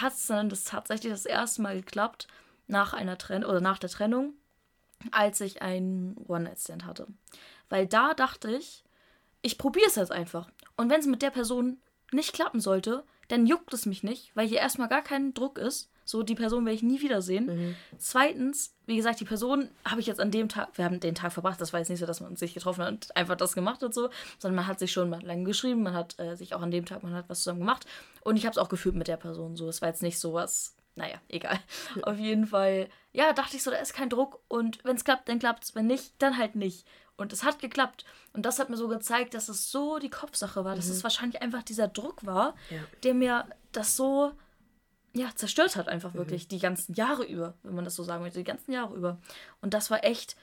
[0.00, 2.28] hat es dann das tatsächlich das erste Mal geklappt
[2.66, 4.34] nach einer Trennung oder nach der Trennung,
[5.10, 7.06] als ich einen One-Night-Stand hatte.
[7.68, 8.84] Weil da dachte ich,
[9.42, 10.50] ich probiere es jetzt einfach.
[10.76, 11.80] Und wenn es mit der Person
[12.12, 15.90] nicht klappen sollte, dann juckt es mich nicht, weil hier erstmal gar kein Druck ist.
[16.04, 17.46] So, die Person werde ich nie wiedersehen.
[17.46, 17.76] Mhm.
[17.98, 21.32] Zweitens, wie gesagt, die Person habe ich jetzt an dem Tag, wir haben den Tag
[21.32, 23.82] verbracht, das war jetzt nicht so, dass man sich getroffen hat und einfach das gemacht
[23.82, 26.62] hat, so, sondern man hat sich schon mal lange geschrieben, man hat äh, sich auch
[26.62, 27.86] an dem Tag, man hat was zusammen gemacht
[28.22, 29.68] und ich habe es auch gefühlt mit der Person, so.
[29.68, 31.58] Es war jetzt nicht so was, naja, egal.
[32.02, 35.28] Auf jeden Fall, ja, dachte ich so, da ist kein Druck und wenn es klappt,
[35.28, 36.86] dann klappt es, wenn nicht, dann halt nicht.
[37.16, 38.04] Und es hat geklappt.
[38.32, 40.76] Und das hat mir so gezeigt, dass es so die Kopfsache war, mhm.
[40.76, 42.80] dass es wahrscheinlich einfach dieser Druck war, ja.
[43.04, 44.32] der mir das so
[45.14, 46.18] ja, zerstört hat, einfach mhm.
[46.18, 49.18] wirklich die ganzen Jahre über, wenn man das so sagen möchte, die ganzen Jahre über.
[49.60, 50.36] Und das war echt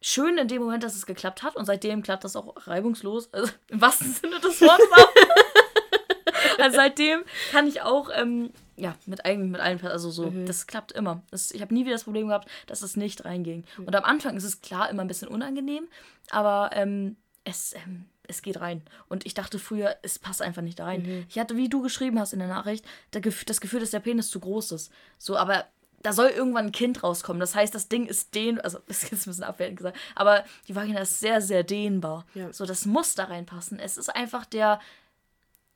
[0.00, 1.56] schön in dem Moment, dass es geklappt hat.
[1.56, 3.32] Und seitdem klappt das auch reibungslos.
[3.32, 6.58] Also im wahrsten Sinne des Wortes auch.
[6.62, 10.46] also seitdem kann ich auch, ähm, ja, mit eigentlich mit allen, also so, mhm.
[10.46, 11.22] das klappt immer.
[11.30, 13.64] Das, ich habe nie wieder das Problem gehabt, dass es nicht reinging.
[13.78, 13.86] Mhm.
[13.86, 15.88] Und am Anfang ist es klar immer ein bisschen unangenehm,
[16.30, 18.82] aber ähm, es, ähm, es geht rein.
[19.08, 21.02] Und ich dachte früher, es passt einfach nicht da rein.
[21.02, 21.26] Mhm.
[21.28, 24.40] Ich hatte, wie du geschrieben hast in der Nachricht, das Gefühl, dass der Penis zu
[24.40, 24.92] groß ist.
[25.18, 25.66] So, aber
[26.04, 27.40] da soll irgendwann ein Kind rauskommen.
[27.40, 30.44] Das heißt, das Ding ist dehn, also das ist jetzt ein bisschen abwertend gesagt, aber
[30.68, 32.26] die Vagina ist sehr, sehr dehnbar.
[32.34, 32.52] Ja.
[32.52, 33.78] So, das muss da reinpassen.
[33.78, 34.80] Es ist einfach der,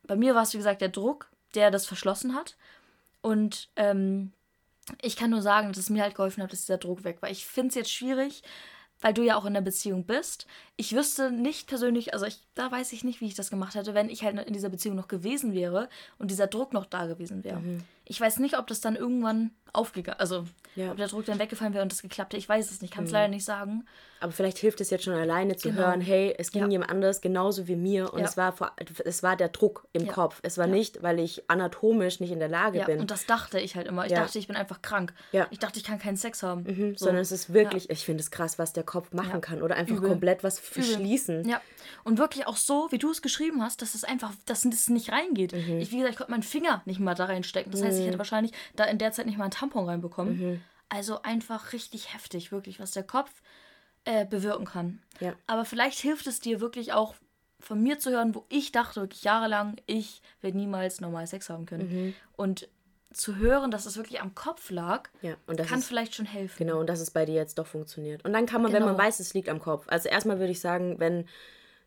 [0.05, 2.57] bei mir war es wie gesagt der Druck, der das verschlossen hat.
[3.23, 4.33] Und ähm,
[5.03, 7.31] ich kann nur sagen, dass es mir halt geholfen hat, dass dieser Druck weg war.
[7.31, 8.43] Ich finde es jetzt schwierig,
[9.01, 10.47] weil du ja auch in der Beziehung bist.
[10.81, 13.95] Ich wüsste nicht persönlich, also ich, da weiß ich nicht, wie ich das gemacht hätte,
[13.95, 15.89] wenn ich halt in dieser Beziehung noch gewesen wäre
[16.19, 17.59] und dieser Druck noch da gewesen wäre.
[17.59, 17.81] Mhm.
[18.05, 20.93] Ich weiß nicht, ob das dann irgendwann aufgegangen, also ja.
[20.93, 22.39] ob der Druck dann weggefallen wäre und das geklappt hätte.
[22.39, 23.15] Ich weiß es nicht, kann es mhm.
[23.15, 23.85] leider nicht sagen.
[24.21, 25.83] Aber vielleicht hilft es jetzt schon alleine zu genau.
[25.83, 26.69] hören, hey, es ging ja.
[26.69, 28.27] jemand anders genauso wie mir und ja.
[28.27, 28.73] es, war vor,
[29.05, 30.09] es war der Druck im.
[30.09, 30.41] Kopf.
[30.43, 32.99] Es war nicht, weil ich anatomisch nicht in der Lage bin.
[33.01, 34.07] Und das dachte ich halt immer.
[34.07, 35.13] Ich dachte, ich bin einfach krank.
[35.51, 36.63] Ich dachte, ich kann keinen Sex haben.
[36.63, 36.97] Mhm.
[36.97, 37.05] So.
[37.05, 39.97] Sondern es ist wirklich, ich finde es krass, was der Kopf machen kann oder einfach
[39.97, 40.09] Übel.
[40.09, 41.49] komplett was verschließen.
[41.49, 41.61] Ja.
[42.05, 45.11] Und wirklich auch so, wie du es geschrieben hast, dass es einfach, dass es nicht
[45.11, 45.53] reingeht.
[45.53, 45.79] Mhm.
[45.79, 47.73] Ich, wie gesagt, ich konnte meinen Finger nicht mal da reinstecken.
[47.73, 48.21] Das heißt, ich hätte mhm.
[48.21, 50.39] wahrscheinlich da in der Zeit nicht mal einen Tampon reinbekommen.
[50.39, 50.61] Mhm.
[50.89, 53.31] Also einfach richtig heftig, wirklich, was der Kopf
[54.05, 55.03] äh, bewirken kann.
[55.21, 55.35] Ja.
[55.47, 57.15] Aber vielleicht hilft es dir wirklich auch
[57.61, 61.67] von mir zu hören, wo ich dachte wirklich jahrelang, ich werde niemals normal Sex haben
[61.67, 61.91] können.
[61.91, 62.15] Mhm.
[62.37, 62.69] Und
[63.13, 66.59] zu hören, dass es wirklich am Kopf lag, ja, kann ist, vielleicht schon helfen.
[66.59, 68.25] Genau, und dass es bei dir jetzt doch funktioniert.
[68.25, 68.87] Und dann kann man, genau.
[68.87, 69.87] wenn man weiß, es liegt am Kopf.
[69.89, 71.27] Also erstmal würde ich sagen, wenn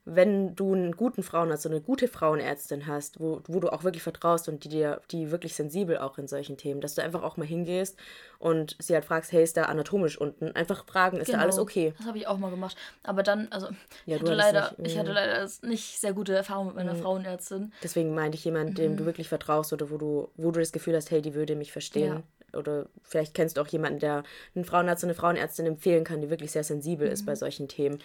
[0.04, 4.02] wenn du einen guten Frauenarzt, so eine gute Frauenärztin hast, wo, wo du auch wirklich
[4.02, 7.38] vertraust und die dir, die wirklich sensibel auch in solchen Themen, dass du einfach auch
[7.38, 7.98] mal hingehst
[8.40, 10.54] und sie halt fragst, hey, ist da anatomisch unten?
[10.54, 11.38] Einfach fragen, ist genau.
[11.38, 11.94] da alles okay?
[11.98, 12.76] Das habe ich auch mal gemacht.
[13.04, 13.68] Aber dann, also
[14.08, 17.02] ja, ich, hatte leider, nicht, ich hatte leider nicht sehr gute Erfahrungen mit meiner mhm.
[17.02, 17.72] Frauenärztin.
[17.84, 18.98] Deswegen meinte ich jemanden, dem mhm.
[18.98, 21.72] du wirklich vertraust oder wo du, wo du das Gefühl hast, hey, die würde mich
[21.72, 22.24] verstehen.
[22.54, 22.58] Ja.
[22.58, 24.24] Oder vielleicht kennst du auch jemanden, der
[24.56, 27.14] einen Frauenarzt oder eine Frauenärztin empfehlen kann, die wirklich sehr sensibel mhm.
[27.14, 28.00] ist bei solchen Themen.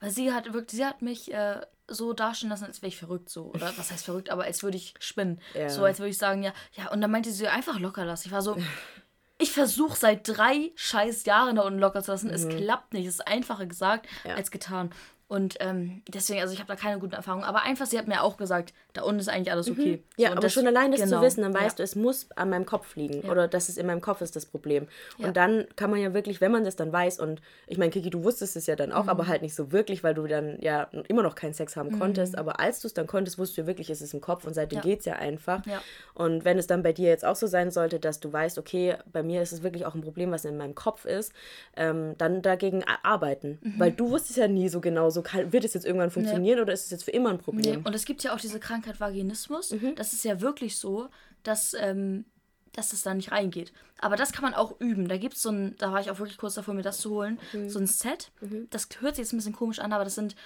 [0.00, 3.28] Weil sie hat wirklich, sie hat mich äh, so dastehen lassen, als wäre ich verrückt
[3.28, 3.44] so.
[3.46, 5.40] Oder was heißt verrückt, aber als würde ich spinnen.
[5.54, 5.68] Ja.
[5.68, 8.28] So, als würde ich sagen, ja, ja, und dann meinte sie einfach locker lassen.
[8.28, 8.56] Ich war so,
[9.38, 12.30] ich versuche seit drei scheiß Jahren da unten locker zu lassen.
[12.30, 13.06] Es klappt nicht.
[13.06, 14.30] Es ist einfacher gesagt Mhm.
[14.30, 14.36] Ja.
[14.36, 14.90] als getan.
[15.30, 17.44] Und ähm, deswegen, also ich habe da keine guten Erfahrungen.
[17.44, 20.02] Aber einfach, sie hat mir auch gesagt, da unten ist eigentlich alles okay.
[20.16, 21.60] Ja, So, und aber das- schon allein das genau, zu wissen, dann ja.
[21.60, 24.34] weißt du, es muss an meinem Kopf liegen oder dass es in meinem Kopf ist
[24.34, 24.88] das Problem.
[25.18, 25.28] Ja.
[25.28, 28.10] Und dann kann man ja wirklich, wenn man das dann weiß und ich meine, Kiki,
[28.10, 28.96] du wusstest es ja dann Mhm.
[28.96, 31.96] auch, aber halt nicht so wirklich, weil du dann ja immer noch keinen Sex haben
[31.96, 34.54] konntest, aber als du es dann konntest, wusstest du wirklich, es ist im Kopf und
[34.54, 34.82] seitdem Ja.
[34.82, 35.64] geht's ja einfach.
[35.64, 35.80] Ja.
[36.14, 38.96] Und wenn es dann bei dir jetzt auch so sein sollte, dass du weißt, okay,
[39.12, 41.32] bei mir ist es wirklich auch ein Problem, was in meinem Kopf ist,
[41.76, 43.60] ähm, dann dagegen arbeiten.
[43.62, 43.74] Mhm.
[43.78, 46.72] Weil du wusstest ja nie so genau, so kann, wird es jetzt irgendwann funktionieren oder
[46.72, 47.82] ist es jetzt für immer ein Nee, Problem?
[47.86, 49.70] und es gibt ja auch diese Krankheit Vaginismus.
[49.72, 49.94] Mhm.
[49.96, 51.08] Das ist ja wirklich so,
[51.42, 52.24] dass, ähm,
[52.72, 53.72] dass es da nicht reingeht.
[53.98, 55.08] Aber das kann man auch üben.
[55.08, 57.10] Da gibt es so ein, da war ich auch wirklich kurz davor, mir das zu
[57.10, 57.68] holen, Mhm.
[57.68, 58.30] so ein Set.
[58.70, 60.36] Das hört sich jetzt ein bisschen komisch an, aber das sind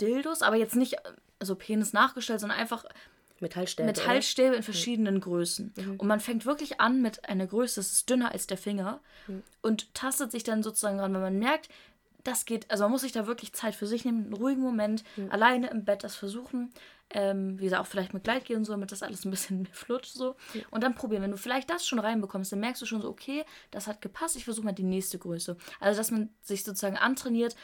[0.00, 0.96] Dildos, aber jetzt nicht
[1.40, 2.84] so Penis nachgestellt, sondern einfach
[3.40, 3.88] Metallstäbe.
[3.90, 3.98] oder?
[4.00, 5.72] Metallstäbe in verschiedenen Größen.
[5.76, 5.96] Mhm.
[5.98, 9.42] Und man fängt wirklich an mit einer Größe, das ist dünner als der Finger Mhm.
[9.60, 11.68] und tastet sich dann sozusagen ran, wenn man merkt,
[12.24, 15.04] das geht, also man muss sich da wirklich Zeit für sich nehmen, einen ruhigen Moment,
[15.16, 15.30] Mhm.
[15.30, 16.72] alleine im Bett das versuchen.
[17.10, 20.14] Ähm, wie gesagt, auch vielleicht mit Gleit gehen, so, damit das alles ein bisschen flutscht.
[20.14, 20.34] So.
[20.70, 21.22] Und dann probieren.
[21.22, 24.36] Wenn du vielleicht das schon reinbekommst, dann merkst du schon so, okay, das hat gepasst,
[24.36, 25.56] ich versuche mal die nächste Größe.
[25.80, 27.54] Also, dass man sich sozusagen antrainiert,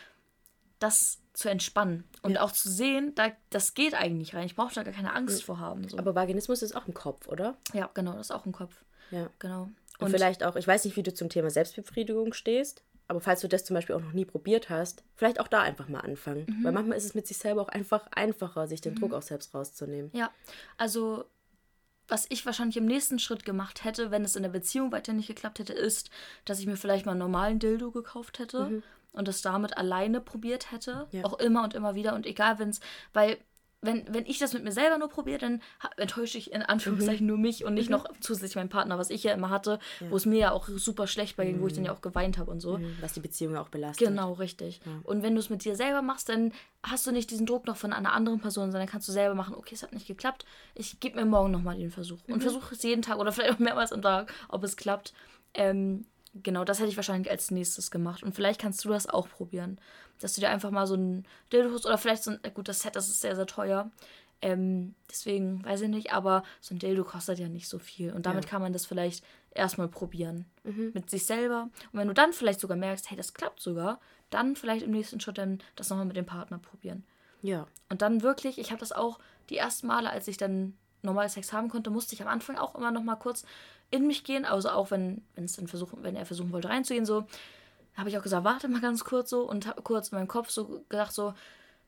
[0.79, 2.05] das zu entspannen.
[2.23, 4.44] Und auch zu sehen, da, das geht eigentlich rein.
[4.46, 5.88] Ich brauche da gar keine Angst vor haben.
[5.88, 5.99] So.
[5.99, 7.57] Aber Vaginismus ist auch im Kopf, oder?
[7.73, 8.83] Ja, genau, das ist auch im Kopf.
[9.11, 9.31] Ja.
[9.38, 9.70] Genau.
[9.99, 13.49] Und, vielleicht auch, ich weiß nicht, wie du zum Thema Selbstbefriedigung stehst, aber falls du
[13.49, 16.46] das zum Beispiel auch noch nie probiert hast, vielleicht auch da einfach mal anfangen.
[16.49, 16.64] Mhm.
[16.64, 19.53] Weil manchmal ist es mit sich selber auch einfach einfacher, sich den Druck auch selbst
[19.53, 20.12] rauszunehmen.
[20.14, 20.31] Ja,
[20.77, 21.25] also
[22.07, 25.27] was ich wahrscheinlich im nächsten Schritt gemacht hätte, wenn es in der Beziehung weiter nicht
[25.27, 26.11] geklappt hätte, ist,
[26.44, 28.81] dass ich mir vielleicht mal einen normalen Dildo gekauft hätte
[29.12, 31.09] und das damit alleine probiert hätte.
[31.11, 31.25] Ja.
[31.25, 32.79] Auch immer und immer wieder und egal, wenn es,
[33.12, 33.38] weil
[33.82, 35.62] wenn, wenn ich das mit mir selber nur probiere, dann
[35.96, 39.32] enttäusche ich in Anführungszeichen nur mich und nicht noch zusätzlich meinen Partner, was ich ja
[39.32, 39.78] immer hatte,
[40.10, 42.36] wo es mir ja auch super schlecht bei ging, wo ich dann ja auch geweint
[42.36, 42.78] habe und so.
[43.00, 44.06] Was die Beziehung auch belastet.
[44.06, 44.80] Genau, richtig.
[45.04, 47.76] Und wenn du es mit dir selber machst, dann hast du nicht diesen Druck noch
[47.76, 51.00] von einer anderen Person, sondern kannst du selber machen, okay, es hat nicht geklappt, ich
[51.00, 52.18] gebe mir morgen nochmal den Versuch.
[52.28, 55.14] Und versuche es jeden Tag oder vielleicht auch mehrmals am Tag, ob es klappt.
[55.54, 58.22] Ähm, genau, das hätte ich wahrscheinlich als nächstes gemacht.
[58.22, 59.80] Und vielleicht kannst du das auch probieren.
[60.18, 62.80] Dass du dir einfach mal so ein Dildo holst oder vielleicht so ein, gut, das
[62.80, 63.90] Set, das ist sehr, sehr teuer.
[64.42, 68.12] Ähm, deswegen weiß ich nicht, aber so ein Dildo kostet ja nicht so viel.
[68.12, 70.46] Und damit kann man das vielleicht erstmal probieren.
[70.94, 71.68] Mit sich selber.
[71.92, 75.20] Und wenn du dann vielleicht sogar merkst, hey, das klappt sogar, dann vielleicht im nächsten
[75.20, 77.04] Schritt dann das nochmal mit dem Partner probieren.
[77.42, 77.66] Ja.
[77.88, 81.52] Und dann wirklich, ich habe das auch die ersten Male, als ich dann normal Sex
[81.52, 83.44] haben konnte, musste ich am Anfang auch immer noch mal kurz
[83.90, 84.44] in mich gehen.
[84.44, 87.26] Also auch wenn, wenn es dann versuchen, wenn er versuchen wollte reinzugehen, so,
[87.96, 90.50] habe ich auch gesagt, warte mal ganz kurz so und habe kurz in meinem Kopf
[90.50, 91.35] so gedacht, so,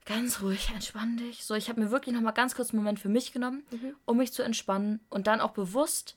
[0.05, 1.45] ganz ruhig, entspann dich.
[1.45, 3.63] So, ich habe mir wirklich noch mal ganz kurz einen Moment für mich genommen,
[4.05, 6.17] um mich zu entspannen und dann auch bewusst,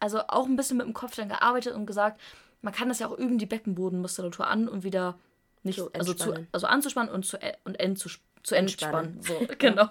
[0.00, 2.20] also auch ein bisschen mit dem Kopf dann gearbeitet und gesagt,
[2.60, 5.18] man kann das ja auch üben, die Beckenbodenmuskulatur an und wieder
[5.62, 6.48] nicht, Zu also, zu, entspannen.
[6.52, 8.08] also anzuspannen und zu, e- und end zu,
[8.42, 9.16] zu entspannen.
[9.16, 9.48] Entspannen.
[9.48, 9.88] So, genau.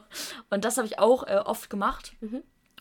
[0.49, 2.13] Und das habe ich auch äh, oft gemacht.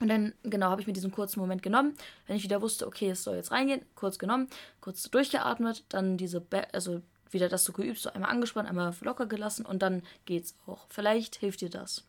[0.00, 1.94] Und dann, genau, habe ich mir diesen kurzen Moment genommen.
[2.26, 4.48] Wenn ich wieder wusste, okay, es soll jetzt reingehen, kurz genommen,
[4.80, 9.26] kurz durchgeatmet, dann diese, Be also wieder das so geübt, so einmal angespannt, einmal locker
[9.26, 10.86] gelassen und dann geht's auch.
[10.88, 12.04] Vielleicht hilft dir das.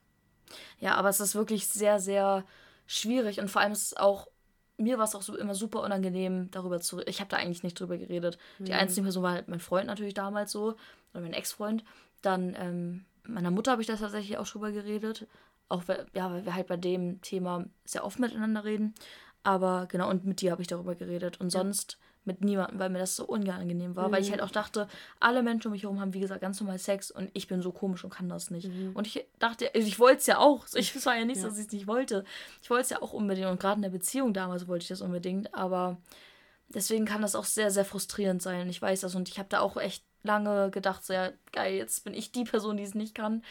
[0.80, 2.44] Ja, aber es ist wirklich sehr, sehr
[2.86, 4.28] schwierig und vor allem ist es auch,
[4.78, 7.80] mir war es auch so immer super unangenehm, darüber zu Ich habe da eigentlich nicht
[7.80, 8.38] drüber geredet.
[8.60, 10.76] Die einzige Person war halt mein Freund natürlich damals so,
[11.14, 11.84] oder mein Ex-Freund.
[12.22, 15.26] Dann ähm, meiner Mutter habe ich das tatsächlich auch schon drüber geredet.
[15.70, 18.94] Auch weil, ja, weil wir halt bei dem Thema sehr oft miteinander reden.
[19.44, 21.40] Aber genau, und mit dir habe ich darüber geredet.
[21.40, 24.12] Und sonst mit niemandem, weil mir das so unangenehm war.
[24.12, 24.88] Weil ich halt auch dachte,
[25.20, 27.72] alle Menschen um mich herum haben, wie gesagt, ganz normal Sex und ich bin so
[27.72, 28.70] komisch und kann das nicht.
[28.94, 30.66] Und ich dachte, ich wollte es ja auch.
[30.76, 32.26] Ich, war ja nicht, so, dass ich es nicht wollte.
[32.62, 33.48] Ich wollte es ja auch unbedingt.
[33.48, 35.54] Und gerade in der Beziehung damals wollte ich das unbedingt.
[35.56, 35.98] Aber
[36.68, 38.70] deswegen kann das auch sehr, sehr frustrierend sein.
[38.70, 39.16] Ich weiß das.
[39.16, 42.44] Und ich habe da auch echt lange gedacht, so ja, geil, jetzt bin ich die
[42.44, 43.44] Person, die es nicht kann.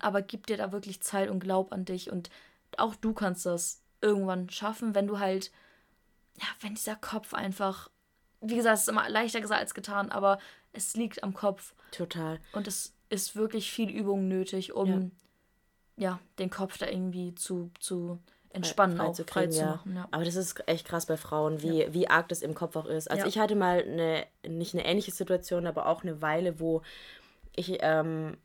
[0.00, 2.10] Aber gib dir da wirklich Zeit und glaub an dich.
[2.10, 2.30] Und
[2.76, 5.50] auch du kannst das irgendwann schaffen, wenn du halt,
[6.38, 7.90] ja, wenn dieser Kopf einfach,
[8.40, 10.38] wie gesagt, es ist immer leichter gesagt als getan, aber
[10.72, 11.74] es liegt am Kopf.
[11.90, 12.40] Total.
[12.52, 15.10] Und es ist wirklich viel Übung nötig, um
[15.96, 18.18] ja, den Kopf da irgendwie zu, zu
[18.52, 19.66] entspannen, frei auch zu frei kriegen, zu ja.
[19.66, 19.96] machen.
[19.96, 20.08] Ja.
[20.10, 23.10] Aber das ist echt krass bei Frauen, wie, wie arg das im Kopf auch ist.
[23.10, 23.28] Also Ja.
[23.28, 26.82] ich hatte mal eine, nicht eine ähnliche Situation, aber auch eine Weile, wo
[27.54, 28.36] ich ähm,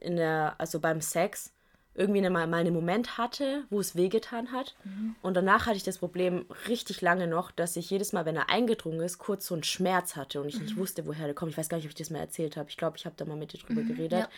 [0.00, 1.52] in der, also beim Sex
[1.94, 4.74] irgendwie eine, mal einen Moment hatte, wo es wehgetan hat.
[4.84, 5.14] Mhm.
[5.20, 8.48] Und danach hatte ich das Problem richtig lange noch, dass ich jedes Mal, wenn er
[8.48, 10.62] eingedrungen ist, kurz so einen Schmerz hatte und ich Mhm.
[10.62, 11.52] nicht wusste, woher der kommt.
[11.52, 12.70] Ich weiß gar nicht, ob ich das mal erzählt habe.
[12.70, 14.20] Ich glaube, ich habe da mal mit dir drüber geredet.
[14.20, 14.28] ja.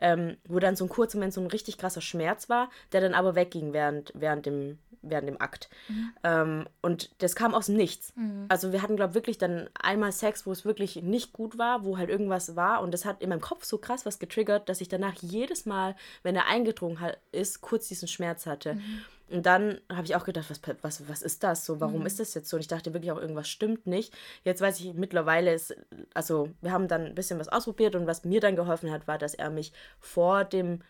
[0.00, 3.14] Ähm, wo dann so ein kurzer Moment so ein richtig krasser Schmerz war, der dann
[3.14, 5.68] aber wegging während, während, dem, während dem Akt.
[5.88, 6.12] Mhm.
[6.24, 8.12] Ähm, und das kam aus dem Nichts.
[8.16, 8.46] Mhm.
[8.48, 11.84] Also wir hatten, glaube ich, wirklich dann einmal Sex, wo es wirklich nicht gut war,
[11.84, 14.80] wo halt irgendwas war und das hat in meinem Kopf so krass was getriggert, dass
[14.80, 16.98] ich danach jedes Mal, wenn er eingedrungen
[17.32, 18.74] ist, kurz diesen Schmerz hatte.
[18.74, 19.02] Mhm.
[19.28, 21.80] Und dann habe ich auch gedacht, was, was, was ist das so?
[21.80, 22.06] Warum mhm.
[22.06, 22.56] ist das jetzt so?
[22.56, 24.14] Und ich dachte wirklich auch, irgendwas stimmt nicht.
[24.44, 25.76] Jetzt weiß ich mittlerweile, ist,
[26.14, 29.18] also wir haben dann ein bisschen was ausprobiert und was mir dann geholfen hat, war,
[29.18, 30.80] dass er mich vor dem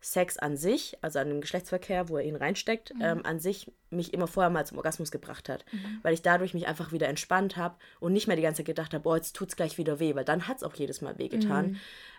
[0.00, 3.00] Sex an sich, also an dem Geschlechtsverkehr, wo er ihn reinsteckt, mhm.
[3.00, 5.64] ähm, an sich mich immer vorher mal zum Orgasmus gebracht hat.
[5.72, 6.00] Mhm.
[6.02, 8.92] Weil ich dadurch mich einfach wieder entspannt habe und nicht mehr die ganze Zeit gedacht
[8.92, 11.16] habe, boah, jetzt tut es gleich wieder weh, weil dann hat es auch jedes Mal
[11.18, 11.70] weh getan.
[11.70, 11.76] Mhm.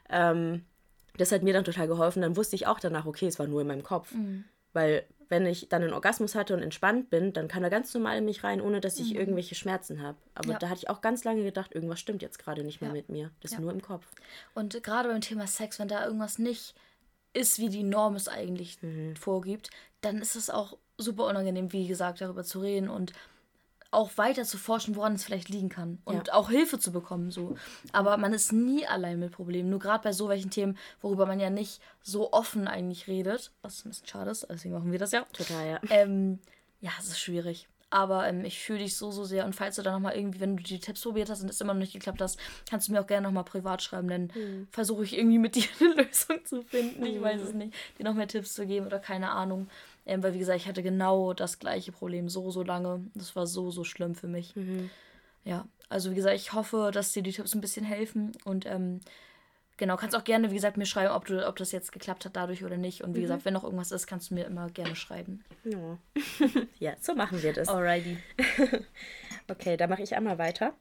[0.09, 0.65] Ähm,
[1.17, 2.21] das hat mir dann total geholfen.
[2.21, 4.13] Dann wusste ich auch danach, okay, es war nur in meinem Kopf.
[4.13, 4.45] Mhm.
[4.75, 8.17] Weil wenn ich dann einen Orgasmus hatte und entspannt bin, dann kann er ganz normal
[8.17, 9.19] in mich rein, ohne dass ich mhm.
[9.19, 10.17] irgendwelche Schmerzen habe.
[10.35, 10.59] Aber ja.
[10.59, 12.95] da hatte ich auch ganz lange gedacht, irgendwas stimmt jetzt gerade nicht mehr ja.
[12.95, 13.31] mit mir.
[13.41, 14.05] Das ist nur im Kopf.
[14.53, 16.75] Und gerade beim Thema Sex, wenn da irgendwas nicht
[17.33, 19.15] ist, wie die Norm es eigentlich mhm.
[19.15, 19.69] vorgibt,
[20.01, 23.13] dann ist es auch super unangenehm, wie gesagt, darüber zu reden und
[23.91, 26.33] auch weiter zu forschen, woran es vielleicht liegen kann und ja.
[26.33, 27.31] auch Hilfe zu bekommen.
[27.31, 27.55] So.
[27.91, 29.69] Aber man ist nie allein mit Problemen.
[29.69, 33.85] Nur gerade bei so welchen Themen, worüber man ja nicht so offen eigentlich redet, was
[33.85, 35.25] ein bisschen schade ist, deswegen machen wir das ja.
[35.31, 35.79] Total, ja.
[35.89, 36.39] Ähm,
[36.81, 37.67] ja, es ist schwierig.
[37.95, 39.45] Aber ähm, ich fühle dich so, so sehr.
[39.45, 41.73] Und falls du da nochmal irgendwie, wenn du die Tipps probiert hast und es immer
[41.73, 42.37] noch nicht geklappt hast,
[42.69, 44.09] kannst du mir auch gerne nochmal privat schreiben.
[44.09, 44.67] Dann mhm.
[44.69, 47.05] versuche ich irgendwie mit dir eine Lösung zu finden.
[47.05, 47.73] Ich weiß es nicht.
[47.97, 49.69] Dir noch mehr Tipps zu geben oder keine Ahnung.
[50.05, 52.99] Ähm, weil, wie gesagt, ich hatte genau das gleiche Problem so, so lange.
[53.13, 54.57] Das war so, so schlimm für mich.
[54.57, 54.89] Mhm.
[55.45, 58.33] Ja, also wie gesagt, ich hoffe, dass dir die Tipps ein bisschen helfen.
[58.43, 58.99] Und ähm,
[59.77, 62.35] genau, kannst auch gerne, wie gesagt, mir schreiben, ob, du, ob das jetzt geklappt hat
[62.35, 63.03] dadurch oder nicht.
[63.03, 63.23] Und wie mhm.
[63.23, 65.43] gesagt, wenn noch irgendwas ist, kannst du mir immer gerne schreiben.
[65.63, 65.97] Ja,
[66.79, 67.67] ja so machen wir das.
[67.67, 68.17] Alrighty.
[69.47, 70.73] okay, da mache ich einmal weiter.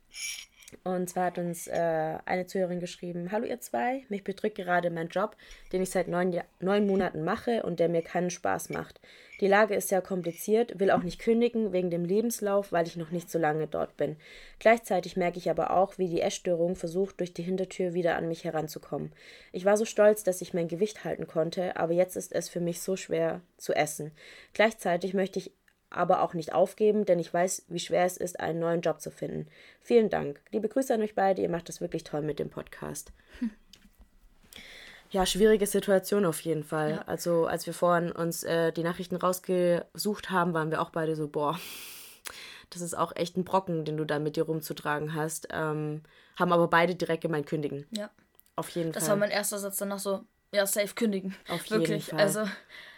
[0.83, 4.05] Und zwar hat uns äh, eine Zuhörerin geschrieben: Hallo, ihr zwei.
[4.09, 5.37] Mich bedrückt gerade mein Job,
[5.73, 9.01] den ich seit neun, neun Monaten mache und der mir keinen Spaß macht.
[9.41, 13.11] Die Lage ist sehr kompliziert, will auch nicht kündigen wegen dem Lebenslauf, weil ich noch
[13.11, 14.17] nicht so lange dort bin.
[14.61, 18.45] Gleichzeitig merke ich aber auch, wie die Essstörung versucht, durch die Hintertür wieder an mich
[18.45, 19.13] heranzukommen.
[19.53, 22.61] Ich war so stolz, dass ich mein Gewicht halten konnte, aber jetzt ist es für
[22.61, 24.13] mich so schwer zu essen.
[24.53, 25.53] Gleichzeitig möchte ich
[25.96, 29.11] aber auch nicht aufgeben, denn ich weiß, wie schwer es ist, einen neuen Job zu
[29.11, 29.48] finden.
[29.80, 30.40] Vielen Dank.
[30.50, 31.42] Liebe Grüße an euch beide.
[31.42, 33.12] Ihr macht das wirklich toll mit dem Podcast.
[33.38, 33.50] Hm.
[35.11, 36.90] Ja, schwierige Situation auf jeden Fall.
[36.90, 37.02] Ja.
[37.02, 41.28] Also, als wir vorhin uns äh, die Nachrichten rausgesucht haben, waren wir auch beide so,
[41.28, 41.59] boah,
[42.70, 45.48] das ist auch echt ein Brocken, den du da mit dir rumzutragen hast.
[45.52, 46.02] Ähm,
[46.37, 47.87] haben aber beide direkt gemeint kündigen.
[47.92, 48.11] Ja.
[48.57, 49.09] Auf jeden das Fall.
[49.09, 51.37] Das war mein erster Satz danach so, ja, safe kündigen.
[51.48, 52.09] Auf Wirklich.
[52.09, 52.20] jeden Fall.
[52.20, 52.48] Also.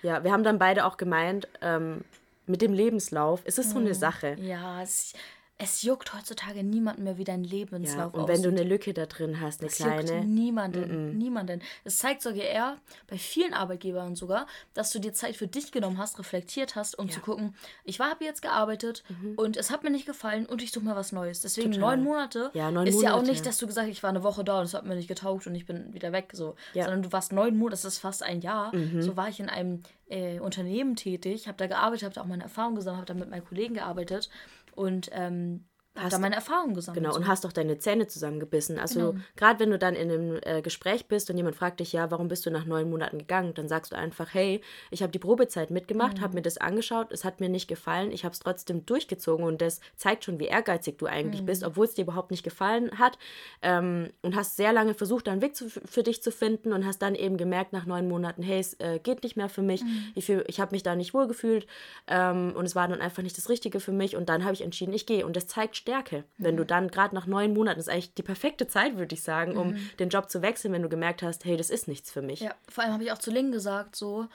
[0.02, 2.04] Ja, wir haben dann beide auch gemeint, ähm,
[2.46, 3.94] mit dem Lebenslauf ist es so eine mhm.
[3.94, 4.36] Sache.
[4.40, 5.12] Ja, es,
[5.58, 9.06] es juckt heutzutage niemanden mehr, wie dein Lebenslauf ja, Und wenn du eine Lücke da
[9.06, 10.16] drin hast, eine das kleine.
[10.16, 11.14] Juckt niemanden, mm -mm.
[11.14, 11.62] niemanden.
[11.84, 15.96] Es zeigt sogar eher, bei vielen Arbeitgebern sogar, dass du dir Zeit für dich genommen
[15.96, 17.14] hast, reflektiert hast, um ja.
[17.14, 19.34] zu gucken, ich habe jetzt gearbeitet mhm.
[19.36, 21.40] und es hat mir nicht gefallen und ich suche mal was Neues.
[21.40, 21.96] Deswegen Total.
[21.96, 23.12] neun Monate ja, neun ist Monate.
[23.14, 24.84] ja auch nicht, dass du gesagt hast, ich war eine Woche da und es hat
[24.84, 26.30] mir nicht getaugt und ich bin wieder weg.
[26.34, 26.54] So.
[26.74, 28.74] Sondern du warst neun Monate, das ist fast ein Jahr.
[28.76, 29.00] Mhm.
[29.00, 32.42] So war ich in einem äh, Unternehmen tätig, habe da gearbeitet, habe da auch meine
[32.42, 34.28] Erfahrung gesammelt, habe da mit meinen Kollegen gearbeitet
[34.76, 37.04] und ähm, hast da meine Erfahrungen gesammelt.
[37.04, 38.78] Genau, und hast doch deine Zähne zusammengebissen.
[38.78, 39.24] Also genau.
[39.36, 42.28] gerade wenn du dann in einem äh, Gespräch bist und jemand fragt dich, ja, warum
[42.28, 45.70] bist du nach neun Monaten gegangen, dann sagst du einfach, hey, ich habe die Probezeit
[45.70, 46.20] mitgemacht, mhm.
[46.22, 49.60] habe mir das angeschaut, es hat mir nicht gefallen, ich habe es trotzdem durchgezogen und
[49.60, 51.46] das zeigt schon, wie ehrgeizig du eigentlich mhm.
[51.46, 53.18] bist, obwohl es dir überhaupt nicht gefallen hat
[53.62, 57.00] ähm, und hast sehr lange versucht, einen Weg zu, für dich zu finden und hast
[57.00, 60.12] dann eben gemerkt nach neun Monaten, hey, es äh, geht nicht mehr für mich, mhm.
[60.14, 61.66] ich, ich habe mich da nicht wohlgefühlt
[62.06, 64.62] ähm, und es war dann einfach nicht das Richtige für mich und dann habe ich
[64.62, 66.18] entschieden, ich gehe und das zeigt Stärke.
[66.18, 66.44] Mhm.
[66.44, 66.68] Wenn du mhm.
[66.68, 69.70] dann gerade nach neun Monaten, das ist eigentlich die perfekte Zeit, würde ich sagen, um
[69.70, 69.90] mhm.
[69.98, 72.40] den Job zu wechseln, wenn du gemerkt hast, hey, das ist nichts für mich.
[72.40, 74.26] Ja, vor allem habe ich auch zu Ling gesagt, so,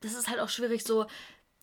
[0.00, 1.06] das ist halt auch schwierig, so,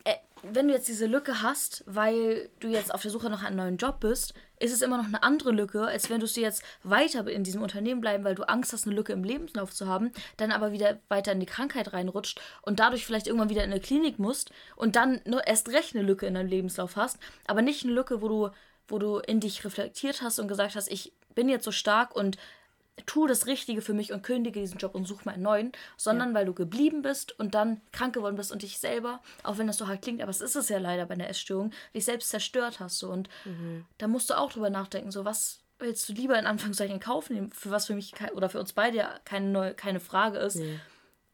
[0.06, 3.56] äh, wenn du jetzt diese Lücke hast, weil du jetzt auf der Suche nach einem
[3.56, 7.28] neuen Job bist, ist es immer noch eine andere Lücke, als wenn du jetzt weiter
[7.30, 10.52] in diesem Unternehmen bleiben, weil du Angst hast, eine Lücke im Lebenslauf zu haben, dann
[10.52, 14.20] aber wieder weiter in die Krankheit reinrutscht und dadurch vielleicht irgendwann wieder in eine Klinik
[14.20, 17.94] musst und dann nur erst recht eine Lücke in deinem Lebenslauf hast, aber nicht eine
[17.94, 18.50] Lücke, wo du
[18.88, 22.38] wo du in dich reflektiert hast und gesagt hast, ich bin jetzt so stark und
[23.06, 26.30] tue das Richtige für mich und kündige diesen Job und suche mir einen neuen, sondern
[26.30, 26.36] ja.
[26.36, 29.78] weil du geblieben bist und dann krank geworden bist und dich selber, auch wenn das
[29.78, 32.80] so hart klingt, aber es ist es ja leider bei einer Essstörung, dich selbst zerstört
[32.80, 33.00] hast.
[33.00, 33.10] So.
[33.10, 33.86] Und mhm.
[33.98, 37.30] da musst du auch drüber nachdenken, so was willst du lieber in Anführungszeichen in Kauf
[37.30, 40.56] nehmen, für was für mich oder für uns beide ja keine, neue, keine Frage ist.
[40.56, 40.80] Nee.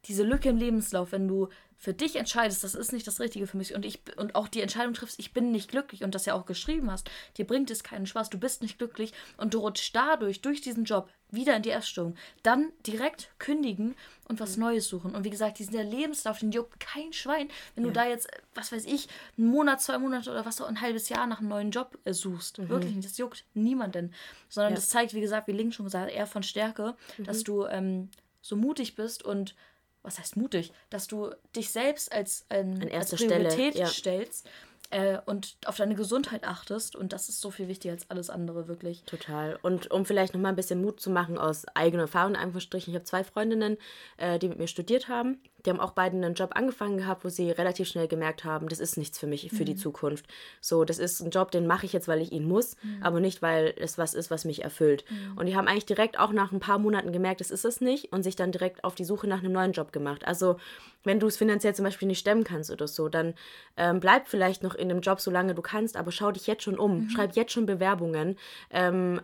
[0.10, 3.56] Diese Lücke im Lebenslauf, wenn du für dich entscheidest, das ist nicht das Richtige für
[3.56, 6.34] mich und ich und auch die Entscheidung triffst, ich bin nicht glücklich und das ja
[6.34, 9.96] auch geschrieben hast, dir bringt es keinen Spaß, du bist nicht glücklich und du rutschst
[9.96, 12.16] dadurch durch diesen Job wieder in die Essstörung.
[12.44, 13.96] Dann direkt kündigen
[14.28, 14.58] und was.
[14.58, 15.16] Neues suchen.
[15.16, 17.90] Und wie gesagt, dieser Lebenslauf, den juckt kein Schwein, wenn ja.
[17.90, 21.08] du da jetzt, was weiß ich, einen Monat, zwei Monate oder was auch ein halbes
[21.08, 22.58] Jahr nach einem neuen Job äh, suchst.
[22.58, 22.70] Mhm.
[22.70, 23.08] Wirklich nicht.
[23.08, 24.14] Das juckt niemanden.
[24.50, 24.76] Sondern ja.
[24.76, 27.24] das zeigt, wie gesagt, wie Link schon gesagt eher von Stärke, mhm.
[27.24, 28.10] dass du ähm,
[28.42, 29.56] so mutig bist und
[30.04, 33.88] was heißt mutig, dass du dich selbst als, ähm, An als Priorität Stelle, ja.
[33.88, 34.50] stellst
[34.92, 36.96] äh, und auf deine Gesundheit achtest.
[36.96, 39.04] Und das ist so viel wichtiger als alles andere, wirklich.
[39.04, 39.60] Total.
[39.62, 42.92] Und um vielleicht nochmal ein bisschen Mut zu machen aus eigener Erfahrung, einfach Strichen.
[42.92, 43.78] Ich habe zwei Freundinnen,
[44.18, 45.42] äh, die mit mir studiert haben.
[45.66, 48.80] Die haben auch beide einen Job angefangen gehabt, wo sie relativ schnell gemerkt haben, das
[48.80, 49.66] ist nichts für mich, für mhm.
[49.66, 50.26] die Zukunft.
[50.62, 53.04] So, das ist ein Job, den mache ich jetzt, weil ich ihn muss, mhm.
[53.04, 55.06] aber nicht, weil es was ist, was mich erfüllt.
[55.10, 55.38] Mhm.
[55.38, 58.12] Und die haben eigentlich direkt auch nach ein paar Monaten gemerkt, das ist es nicht
[58.12, 60.26] und sich dann direkt auf die Suche nach einem neuen Job gemacht.
[60.26, 60.58] Also,
[61.04, 63.34] wenn du es finanziell zum Beispiel nicht stemmen kannst oder so, dann
[63.78, 66.78] ähm, bleib vielleicht noch in dem Job, solange du kannst, aber schau dich jetzt schon
[66.78, 67.04] um.
[67.04, 67.10] Mhm.
[67.10, 68.38] Schreib jetzt schon Bewerbungen.
[68.70, 69.22] Ähm,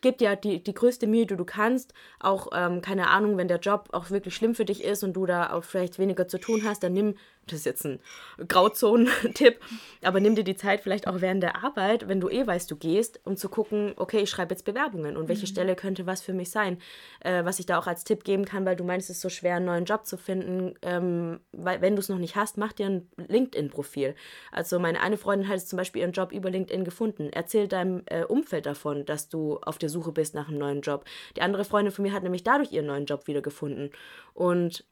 [0.00, 1.92] gib dir die, die größte Mühe, die du kannst.
[2.18, 5.26] Auch, ähm, keine Ahnung, wenn der Job auch wirklich schlimm für dich ist und du
[5.26, 7.16] da auch vielleicht weniger zu tun hast, dann nimm
[7.50, 8.00] das ist jetzt ein
[8.46, 9.58] Grauzonen-Tipp,
[10.02, 12.76] aber nimm dir die Zeit vielleicht auch während der Arbeit, wenn du eh weißt, du
[12.76, 15.50] gehst, um zu gucken, okay, ich schreibe jetzt Bewerbungen und welche mhm.
[15.50, 16.78] Stelle könnte was für mich sein.
[17.20, 19.28] Äh, was ich da auch als Tipp geben kann, weil du meinst, es ist so
[19.28, 20.74] schwer, einen neuen Job zu finden.
[20.82, 24.14] Ähm, weil, wenn du es noch nicht hast, mach dir ein LinkedIn-Profil.
[24.52, 27.30] Also meine eine Freundin hat jetzt zum Beispiel ihren Job über LinkedIn gefunden.
[27.32, 31.04] Erzähl deinem äh, Umfeld davon, dass du auf der Suche bist nach einem neuen Job.
[31.36, 33.90] Die andere Freundin von mir hat nämlich dadurch ihren neuen Job wieder gefunden.
[34.34, 34.84] Und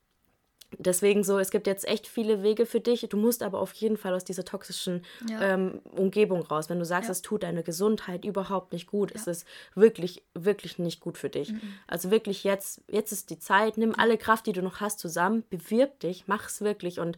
[0.77, 3.07] Deswegen so, es gibt jetzt echt viele Wege für dich.
[3.09, 5.41] Du musst aber auf jeden Fall aus dieser toxischen ja.
[5.41, 6.69] ähm, Umgebung raus.
[6.69, 7.13] Wenn du sagst, ja.
[7.13, 9.17] es tut deine Gesundheit überhaupt nicht gut, ja.
[9.17, 11.53] ist es wirklich, wirklich nicht gut für dich.
[11.53, 11.61] Mhm.
[11.87, 15.43] Also wirklich jetzt, jetzt ist die Zeit, nimm alle Kraft, die du noch hast, zusammen,
[15.49, 17.17] bewirb dich, mach es wirklich und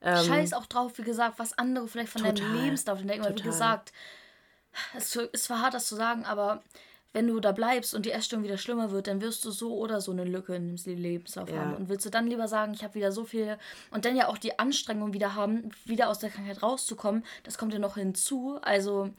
[0.00, 3.24] ähm, Scheiß auch drauf, wie gesagt, was andere vielleicht von total, deinem Lebenslauf denken.
[3.24, 3.92] Weil, wie gesagt,
[4.96, 6.62] es ist zwar hart, das zu sagen, aber
[7.12, 10.00] wenn du da bleibst und die Essstörung wieder schlimmer wird, dann wirst du so oder
[10.00, 11.56] so eine Lücke im Lebenslauf ja.
[11.56, 11.74] haben.
[11.74, 13.58] Und willst du dann lieber sagen, ich habe wieder so viel
[13.90, 17.74] und dann ja auch die Anstrengung wieder haben, wieder aus der Krankheit rauszukommen, das kommt
[17.74, 18.58] ja noch hinzu.
[18.62, 19.10] Also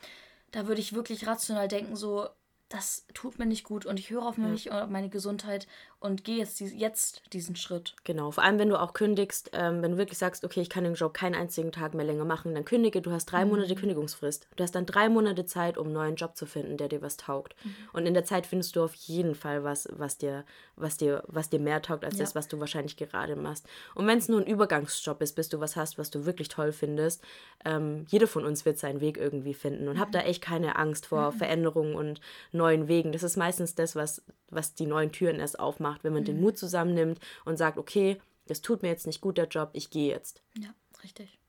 [0.52, 2.28] da würde ich wirklich rational denken, so,
[2.70, 5.68] das tut mir nicht gut und ich höre auf mich und auf meine Gesundheit
[6.04, 7.96] und gehe jetzt, jetzt diesen Schritt.
[8.04, 10.84] Genau, vor allem wenn du auch kündigst, ähm, wenn du wirklich sagst, okay, ich kann
[10.84, 13.52] den Job keinen einzigen Tag mehr länger machen, dann kündige, du hast drei mhm.
[13.52, 14.48] Monate Kündigungsfrist.
[14.58, 17.16] Du hast dann drei Monate Zeit, um einen neuen Job zu finden, der dir was
[17.16, 17.56] taugt.
[17.64, 17.76] Mhm.
[17.94, 20.44] Und in der Zeit findest du auf jeden Fall was, was dir,
[20.76, 22.26] was dir, was dir mehr taugt, als ja.
[22.26, 23.66] das, was du wahrscheinlich gerade machst.
[23.96, 26.74] Und wenn es nur ein Übergangsjob ist, bis du was hast, was du wirklich toll
[26.74, 27.24] findest,
[27.64, 29.88] ähm, jeder von uns wird seinen Weg irgendwie finden.
[29.88, 30.02] Und mhm.
[30.02, 31.38] hab da echt keine Angst vor mhm.
[31.38, 32.20] Veränderungen und
[32.52, 33.14] neuen Wegen.
[33.14, 34.22] Das ist meistens das, was,
[34.56, 36.28] was die neuen Türen erst aufmacht macht, wenn man mhm.
[36.28, 39.90] den Mut zusammennimmt und sagt, okay, das tut mir jetzt nicht gut, der Job, ich
[39.90, 40.42] gehe jetzt.
[40.58, 41.40] Ja, richtig.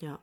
[0.00, 0.18] Ja.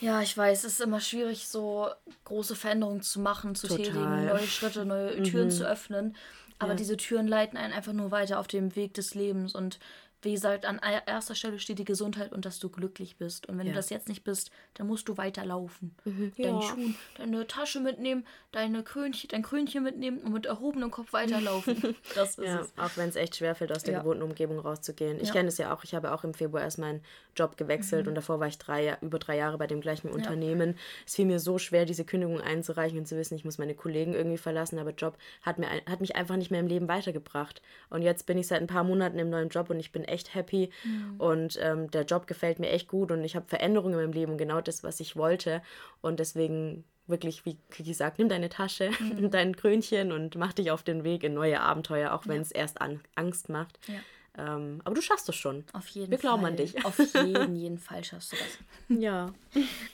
[0.00, 1.88] Ja, ich weiß, es ist immer schwierig, so
[2.24, 3.84] große Veränderungen zu machen, zu Total.
[3.84, 5.50] tätigen, neue Schritte, neue Türen mhm.
[5.50, 6.16] zu öffnen.
[6.58, 6.76] Aber ja.
[6.76, 9.54] diese Türen leiten einen einfach nur weiter auf dem Weg des Lebens.
[9.54, 9.78] Und
[10.22, 13.48] wie gesagt, an erster Stelle steht die Gesundheit und dass du glücklich bist.
[13.48, 13.72] Und wenn ja.
[13.72, 15.96] du das jetzt nicht bist, dann musst du weiterlaufen.
[16.04, 16.32] Mhm.
[16.38, 16.62] Deinen ja.
[16.62, 21.96] Schuh, deine Tasche mitnehmen, deine Krönchen, dein Krönchen mitnehmen und mit erhobenem Kopf weiterlaufen.
[22.14, 22.72] das ist ja, es.
[22.76, 24.00] Auch wenn es echt schwerfällt, aus der ja.
[24.00, 25.20] gewohnten Umgebung rauszugehen.
[25.20, 25.82] Ich kenne es ja auch.
[25.82, 27.02] Ich habe auch im Februar erst meinen
[27.34, 28.10] Job gewechselt mhm.
[28.10, 30.76] und davor war ich drei, über drei Jahre bei dem gleichen Unternehmen.
[31.04, 34.14] Es fiel mir so schwer, diese Kündigung einzureichen und zu wissen, ich muss meine Kollegen
[34.14, 34.78] irgendwie verlassen.
[34.78, 37.60] Aber Job hat, mir, hat mich einfach nicht mehr im Leben weitergebracht.
[37.90, 40.34] Und jetzt bin ich seit ein paar Monaten im neuen Job und ich bin echt
[40.34, 41.14] happy mhm.
[41.18, 44.38] und ähm, der Job gefällt mir echt gut und ich habe Veränderungen in meinem Leben
[44.38, 45.62] genau das, was ich wollte.
[46.00, 49.30] Und deswegen wirklich, wie Kiki sagt, nimm deine Tasche, mhm.
[49.30, 52.80] dein Krönchen und mach dich auf den Weg in neue Abenteuer, auch wenn es erst
[52.80, 53.78] an Angst macht.
[53.88, 53.94] Ja.
[54.38, 55.64] Ähm, aber du schaffst es schon.
[55.74, 56.22] Auf jeden Wir Fall.
[56.22, 56.84] Wir glauben an dich.
[56.86, 58.58] Auf jeden, jeden Fall schaffst du das.
[59.00, 59.32] Ja.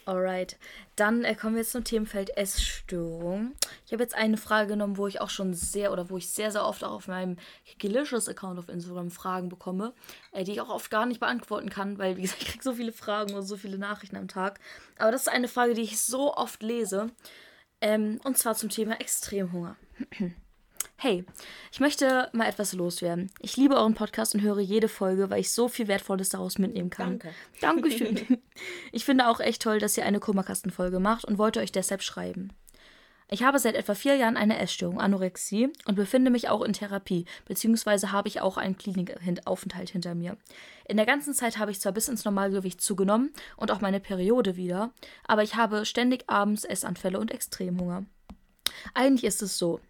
[0.04, 0.56] Alright.
[0.94, 3.52] Dann äh, kommen wir jetzt zum Themenfeld Essstörung.
[3.86, 6.52] Ich habe jetzt eine Frage genommen, wo ich auch schon sehr oder wo ich sehr,
[6.52, 7.36] sehr oft auch auf meinem
[7.82, 9.92] Delicious-Account auf Instagram Fragen bekomme,
[10.30, 12.74] äh, die ich auch oft gar nicht beantworten kann, weil, wie gesagt, ich kriege so
[12.74, 14.60] viele Fragen und so viele Nachrichten am Tag.
[14.98, 17.10] Aber das ist eine Frage, die ich so oft lese.
[17.80, 19.76] Ähm, und zwar zum Thema Extremhunger.
[21.00, 21.24] Hey,
[21.70, 23.30] ich möchte mal etwas loswerden.
[23.38, 26.90] Ich liebe euren Podcast und höre jede Folge, weil ich so viel Wertvolles daraus mitnehmen
[26.90, 27.20] kann.
[27.20, 27.34] Danke.
[27.60, 28.38] Dankeschön.
[28.90, 32.52] Ich finde auch echt toll, dass ihr eine Kummerkastenfolge macht und wollte euch deshalb schreiben.
[33.30, 37.26] Ich habe seit etwa vier Jahren eine Essstörung, Anorexie, und befinde mich auch in Therapie,
[37.44, 40.36] beziehungsweise habe ich auch einen Klinikaufenthalt hinter mir.
[40.88, 44.56] In der ganzen Zeit habe ich zwar bis ins Normalgewicht zugenommen und auch meine Periode
[44.56, 44.90] wieder,
[45.22, 48.04] aber ich habe ständig abends Essanfälle und Extremhunger.
[48.94, 49.80] Eigentlich ist es so,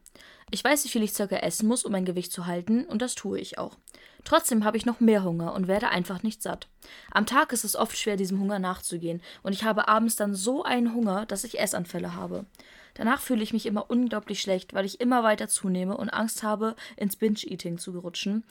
[0.51, 3.15] Ich weiß, wie viel ich circa essen muss, um mein Gewicht zu halten, und das
[3.15, 3.77] tue ich auch.
[4.25, 6.69] Trotzdem habe ich noch mehr Hunger und werde einfach nicht satt.
[7.11, 10.63] Am Tag ist es oft schwer, diesem Hunger nachzugehen, und ich habe abends dann so
[10.63, 12.47] einen Hunger, dass ich Essanfälle habe.
[12.95, 16.75] Danach fühle ich mich immer unglaublich schlecht, weil ich immer weiter zunehme und Angst habe,
[16.97, 18.45] ins Binge-Eating zu rutschen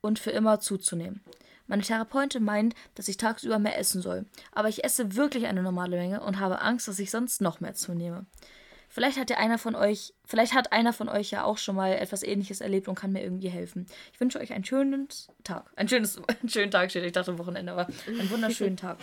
[0.00, 1.22] und für immer zuzunehmen.
[1.66, 5.96] Meine Therapeutin meint, dass ich tagsüber mehr essen soll, aber ich esse wirklich eine normale
[5.96, 8.26] Menge und habe Angst, dass ich sonst noch mehr zunehme.
[8.92, 11.94] Vielleicht hat ja einer von euch, vielleicht hat einer von euch ja auch schon mal
[11.94, 13.86] etwas ähnliches erlebt und kann mir irgendwie helfen.
[14.12, 15.08] Ich wünsche euch einen schönen
[15.44, 15.70] Tag.
[15.76, 18.98] Ein schönes, einen schönen Tag steht, ich dachte Wochenende, aber einen wunderschönen Tag.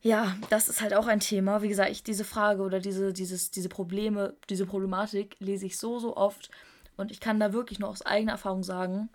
[0.00, 1.60] Ja, das ist halt auch ein Thema.
[1.60, 5.98] Wie gesagt, ich diese Frage oder diese, dieses, diese Probleme, diese Problematik lese ich so,
[5.98, 6.50] so oft.
[6.96, 9.10] Und ich kann da wirklich nur aus eigener Erfahrung sagen,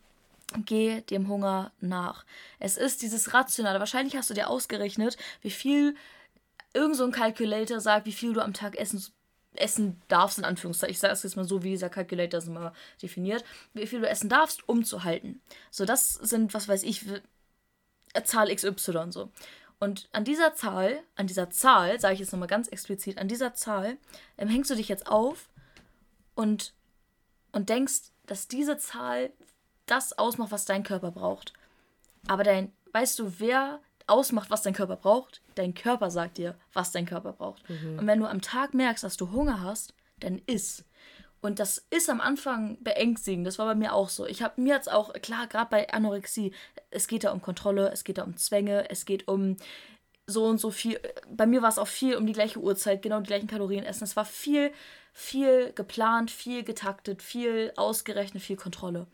[0.63, 2.23] geh dem Hunger nach.
[2.59, 3.79] Es ist dieses Rationale.
[3.79, 5.95] Wahrscheinlich hast du dir ausgerechnet, wie viel
[6.75, 9.03] irgend so ein Calculator sagt, wie viel du am Tag essen
[9.57, 10.91] essen darfst, in Anführungszeichen.
[10.91, 13.43] Ich sage es jetzt mal so, wie dieser Calculator es immer definiert.
[13.73, 15.41] Wie viel du essen darfst, um zu halten.
[15.71, 17.05] So, das sind, was weiß ich,
[18.23, 19.29] Zahl XY so.
[19.79, 23.53] Und an dieser Zahl, an dieser Zahl, sage ich jetzt nochmal ganz explizit, an dieser
[23.53, 23.97] Zahl
[24.37, 25.49] ähm, hängst du dich jetzt auf
[26.33, 26.73] und,
[27.51, 29.31] und denkst, dass diese Zahl
[29.85, 31.53] das ausmacht, was dein Körper braucht.
[32.27, 35.41] Aber dein, weißt du, wer ausmacht, was dein Körper braucht?
[35.55, 37.67] Dein Körper sagt dir, was dein Körper braucht.
[37.69, 37.99] Mhm.
[37.99, 40.85] Und wenn du am Tag merkst, dass du Hunger hast, dann iss.
[41.41, 43.45] Und das ist am Anfang beängstigend.
[43.45, 44.25] Das war bei mir auch so.
[44.25, 46.51] Ich habe mir jetzt auch, klar, gerade bei Anorexie,
[46.89, 49.57] es geht da um Kontrolle, es geht da um Zwänge, es geht um
[50.25, 50.99] so und so viel.
[51.29, 54.05] Bei mir war es auch viel um die gleiche Uhrzeit, genau die gleichen Kalorien essen.
[54.05, 54.71] Es war viel,
[55.13, 59.05] viel geplant, viel getaktet, viel ausgerechnet, viel Kontrolle.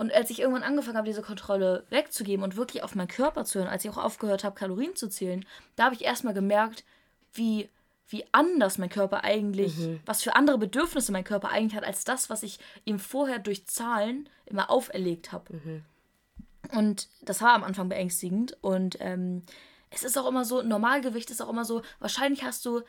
[0.00, 3.58] Und als ich irgendwann angefangen habe, diese Kontrolle wegzugeben und wirklich auf meinen Körper zu
[3.58, 5.44] hören, als ich auch aufgehört habe, Kalorien zu zählen,
[5.76, 6.84] da habe ich erstmal gemerkt,
[7.34, 7.68] wie,
[8.08, 10.00] wie anders mein Körper eigentlich, mhm.
[10.06, 13.66] was für andere Bedürfnisse mein Körper eigentlich hat, als das, was ich ihm vorher durch
[13.66, 15.52] Zahlen immer auferlegt habe.
[15.52, 15.84] Mhm.
[16.74, 18.56] Und das war am Anfang beängstigend.
[18.62, 19.42] Und ähm,
[19.90, 22.80] es ist auch immer so, Normalgewicht ist auch immer so, wahrscheinlich hast du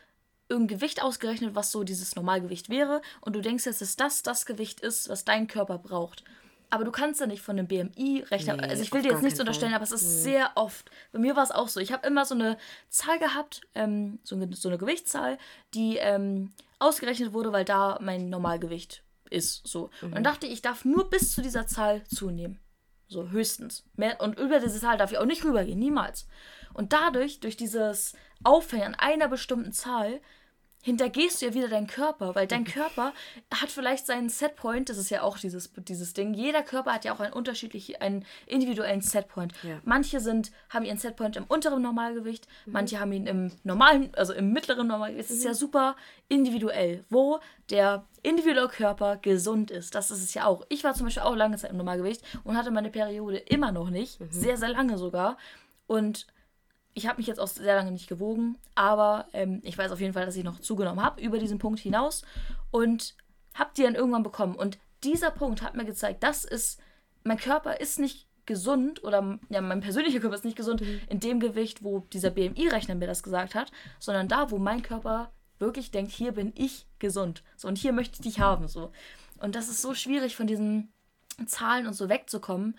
[0.47, 3.01] irgendein Gewicht ausgerechnet, was so dieses Normalgewicht wäre.
[3.19, 6.23] Und du denkst jetzt, dass das das Gewicht ist, was dein Körper braucht.
[6.71, 8.57] Aber du kannst ja nicht von einem BMI rechnen.
[8.57, 10.21] Nee, also ich will dir jetzt nichts unterstellen, aber es ist mhm.
[10.21, 10.89] sehr oft.
[11.11, 11.81] Bei mir war es auch so.
[11.81, 12.57] Ich habe immer so eine
[12.89, 15.37] Zahl gehabt, ähm, so, eine, so eine Gewichtszahl,
[15.73, 19.67] die ähm, ausgerechnet wurde, weil da mein Normalgewicht ist.
[19.67, 19.89] So.
[19.99, 20.07] Mhm.
[20.07, 22.57] Und dann dachte ich, ich darf nur bis zu dieser Zahl zunehmen.
[23.07, 23.83] So höchstens.
[23.97, 26.25] Mehr, und über diese Zahl darf ich auch nicht rübergehen, niemals.
[26.73, 28.13] Und dadurch, durch dieses
[28.45, 30.21] Aufhängen an einer bestimmten Zahl,
[30.81, 33.13] hintergehst du ja wieder deinen Körper, weil dein Körper
[33.53, 36.33] hat vielleicht seinen Setpoint, das ist ja auch dieses, dieses Ding.
[36.33, 39.53] Jeder Körper hat ja auch einen unterschiedlichen, einen individuellen Setpoint.
[39.63, 39.79] Ja.
[39.83, 42.73] Manche sind, haben ihren Setpoint im unteren Normalgewicht, mhm.
[42.73, 45.29] manche haben ihn im normalen, also im mittleren Normalgewicht.
[45.29, 45.37] Es mhm.
[45.37, 45.95] ist ja super
[46.27, 49.95] individuell, wo der individuelle Körper gesund ist.
[49.95, 50.65] Das ist es ja auch.
[50.69, 53.89] Ich war zum Beispiel auch lange Zeit im Normalgewicht und hatte meine Periode immer noch
[53.89, 54.27] nicht, mhm.
[54.31, 55.37] sehr, sehr lange sogar.
[55.87, 56.27] Und
[56.93, 60.13] ich habe mich jetzt auch sehr lange nicht gewogen, aber ähm, ich weiß auf jeden
[60.13, 62.23] Fall, dass ich noch zugenommen habe über diesen Punkt hinaus
[62.69, 63.15] und
[63.53, 64.55] habe die dann irgendwann bekommen.
[64.55, 66.79] Und dieser Punkt hat mir gezeigt, das ist,
[67.23, 71.01] mein Körper ist nicht gesund oder ja, mein persönlicher Körper ist nicht gesund mhm.
[71.09, 75.31] in dem Gewicht, wo dieser BMI-Rechner mir das gesagt hat, sondern da, wo mein Körper
[75.59, 77.43] wirklich denkt, hier bin ich gesund.
[77.55, 78.67] So, und hier möchte ich dich haben.
[78.67, 78.91] So.
[79.39, 80.91] Und das ist so schwierig, von diesen
[81.45, 82.77] Zahlen und so wegzukommen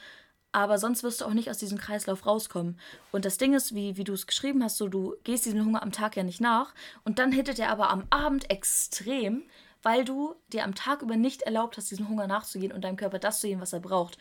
[0.53, 2.78] aber sonst wirst du auch nicht aus diesem Kreislauf rauskommen.
[3.11, 5.82] Und das Ding ist, wie, wie du es geschrieben hast, so du gehst diesem Hunger
[5.82, 6.74] am Tag ja nicht nach
[7.05, 9.42] und dann hittet er aber am Abend extrem,
[9.82, 13.18] weil du dir am Tag über nicht erlaubt hast, diesem Hunger nachzugehen und deinem Körper
[13.18, 14.18] das zu geben, was er braucht.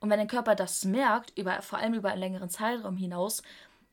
[0.00, 3.42] Und wenn dein Körper das merkt, über, vor allem über einen längeren Zeitraum hinaus,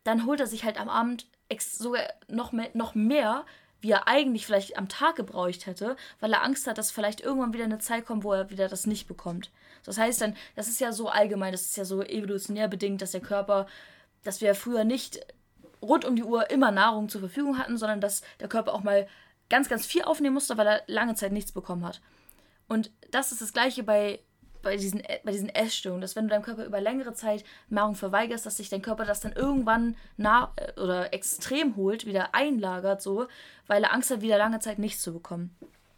[0.03, 1.27] dann holt er sich halt am Abend
[1.59, 3.45] sogar noch mehr, noch mehr
[3.81, 7.53] wie er eigentlich vielleicht am Tag gebraucht hätte, weil er Angst hat, dass vielleicht irgendwann
[7.53, 9.51] wieder eine Zeit kommt, wo er wieder das nicht bekommt.
[9.87, 13.11] Das heißt dann, das ist ja so allgemein, das ist ja so evolutionär bedingt, dass
[13.11, 13.65] der Körper,
[14.23, 15.25] dass wir früher nicht
[15.81, 19.07] rund um die Uhr immer Nahrung zur Verfügung hatten, sondern dass der Körper auch mal
[19.49, 22.01] ganz, ganz viel aufnehmen musste, weil er lange Zeit nichts bekommen hat.
[22.67, 24.19] Und das ist das Gleiche bei,
[24.61, 28.45] bei diesen, bei diesen Essstörungen, dass wenn du deinem Körper über längere Zeit Nahrung verweigerst,
[28.45, 33.27] dass sich dein Körper das dann irgendwann nah oder extrem holt, wieder einlagert, so,
[33.67, 35.55] weil er Angst hat, wieder lange Zeit nichts zu bekommen.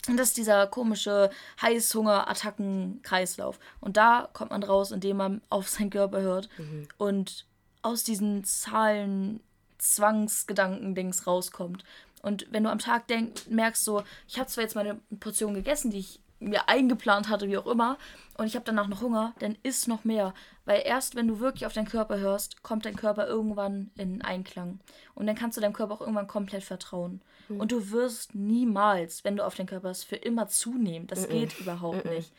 [0.07, 1.29] Und das ist dieser komische
[1.61, 3.59] Heißhunger-Attacken-Kreislauf.
[3.81, 6.87] Und da kommt man raus, indem man auf seinen Körper hört mhm.
[6.97, 7.45] und
[7.81, 9.41] aus diesen Zahlen,
[9.77, 11.83] Zwangsgedanken-Dings rauskommt.
[12.21, 15.91] Und wenn du am Tag denk, merkst, so, ich habe zwar jetzt meine Portion gegessen,
[15.91, 17.97] die ich mir eingeplant hatte, wie auch immer,
[18.37, 20.33] und ich habe danach noch Hunger, dann isst noch mehr.
[20.65, 24.79] Weil erst wenn du wirklich auf deinen Körper hörst, kommt dein Körper irgendwann in Einklang.
[25.15, 27.21] Und dann kannst du deinem Körper auch irgendwann komplett vertrauen.
[27.49, 27.59] Mhm.
[27.59, 31.07] Und du wirst niemals, wenn du auf deinen Körper hörst, für immer zunehmen.
[31.07, 31.31] Das mhm.
[31.31, 32.31] geht überhaupt nicht.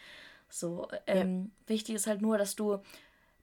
[0.49, 1.69] So, ähm, ja.
[1.69, 2.79] wichtig ist halt nur, dass du,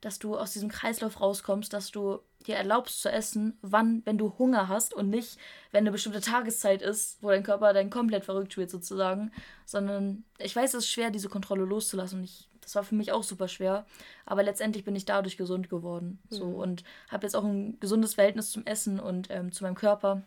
[0.02, 4.38] dass du aus diesem Kreislauf rauskommst, dass du dir erlaubst zu essen, wann, wenn du
[4.38, 5.38] Hunger hast und nicht,
[5.72, 9.32] wenn eine bestimmte Tageszeit ist, wo dein Körper dann komplett verrückt wird sozusagen,
[9.66, 13.12] sondern ich weiß, es ist schwer, diese Kontrolle loszulassen und ich, das war für mich
[13.12, 13.86] auch super schwer,
[14.26, 16.56] aber letztendlich bin ich dadurch gesund geworden, so mhm.
[16.56, 20.24] und habe jetzt auch ein gesundes Verhältnis zum Essen und ähm, zu meinem Körper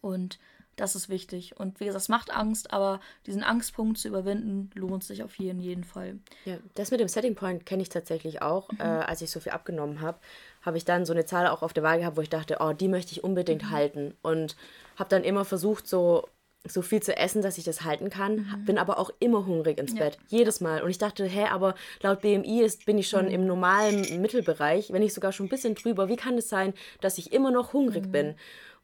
[0.00, 0.38] und
[0.76, 1.58] das ist wichtig.
[1.58, 5.60] Und wie gesagt, es macht Angst, aber diesen Angstpunkt zu überwinden, lohnt sich auf jeden,
[5.60, 6.18] jeden Fall.
[6.44, 8.70] Ja, das mit dem Setting Point kenne ich tatsächlich auch.
[8.72, 8.80] Mhm.
[8.80, 10.18] Äh, als ich so viel abgenommen habe,
[10.62, 12.72] habe ich dann so eine Zahl auch auf der Waage gehabt, wo ich dachte, oh,
[12.72, 13.70] die möchte ich unbedingt mhm.
[13.70, 14.14] halten.
[14.22, 14.56] Und
[14.96, 16.26] habe dann immer versucht, so
[16.64, 18.64] so viel zu essen, dass ich das halten kann, mhm.
[18.64, 20.38] bin aber auch immer hungrig ins Bett, ja.
[20.38, 20.82] jedes Mal.
[20.82, 23.32] Und ich dachte, hä, aber laut BMI ist, bin ich schon mhm.
[23.32, 26.08] im normalen Mittelbereich, wenn nicht sogar schon ein bisschen drüber.
[26.08, 28.12] Wie kann es sein, dass ich immer noch hungrig mhm.
[28.12, 28.34] bin?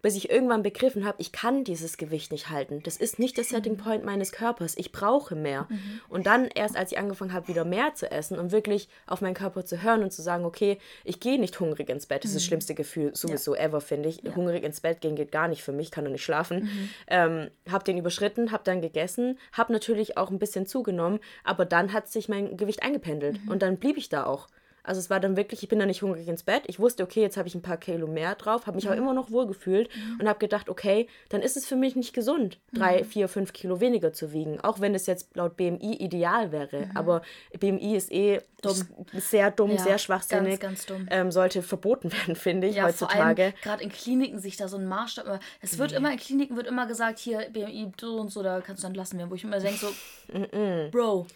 [0.01, 2.81] Bis ich irgendwann begriffen habe, ich kann dieses Gewicht nicht halten.
[2.85, 3.79] Das ist nicht der Setting mhm.
[3.79, 4.75] Point meines Körpers.
[4.77, 5.67] Ich brauche mehr.
[5.69, 6.01] Mhm.
[6.09, 9.35] Und dann erst, als ich angefangen habe, wieder mehr zu essen und wirklich auf meinen
[9.35, 12.23] Körper zu hören und zu sagen, okay, ich gehe nicht hungrig ins Bett.
[12.23, 12.49] Das ist das mhm.
[12.49, 13.63] schlimmste Gefühl sowieso ja.
[13.63, 14.23] ever, finde ich.
[14.23, 14.37] Ja.
[14.37, 16.65] Hungrig ins Bett gehen geht gar nicht für mich, kann doch nicht schlafen.
[16.65, 16.91] Mhm.
[17.09, 21.93] Ähm, habe den überschritten, habe dann gegessen, habe natürlich auch ein bisschen zugenommen, aber dann
[21.93, 23.51] hat sich mein Gewicht eingependelt mhm.
[23.51, 24.47] und dann blieb ich da auch.
[24.89, 26.63] Also es war dann wirklich, ich bin dann nicht hungrig ins Bett.
[26.67, 28.93] Ich wusste, okay, jetzt habe ich ein paar Kilo mehr drauf, habe mich mhm.
[28.93, 30.21] aber immer noch wohl gefühlt mhm.
[30.21, 33.05] und habe gedacht, okay, dann ist es für mich nicht gesund, drei, mhm.
[33.05, 34.61] vier, fünf Kilo weniger zu wiegen.
[34.61, 36.87] Auch wenn es jetzt laut BMI ideal wäre.
[36.87, 36.97] Mhm.
[36.97, 37.23] Aber
[37.61, 38.89] BMI ist eh dumm.
[39.13, 40.59] sehr dumm, ja, sehr schwachsinnig.
[40.59, 41.07] Ganz, ganz dumm.
[41.11, 43.53] Ähm, sollte verboten werden, finde ich, ja, heutzutage.
[43.63, 45.39] Gerade in Kliniken sich da so ein Maßstab.
[45.61, 48.83] Es wird immer, in Kliniken wird immer gesagt, hier BMI so und so, da kannst
[48.83, 49.31] du dann lassen werden.
[49.31, 49.89] Wo ich immer denke, so,
[50.91, 51.27] Bro.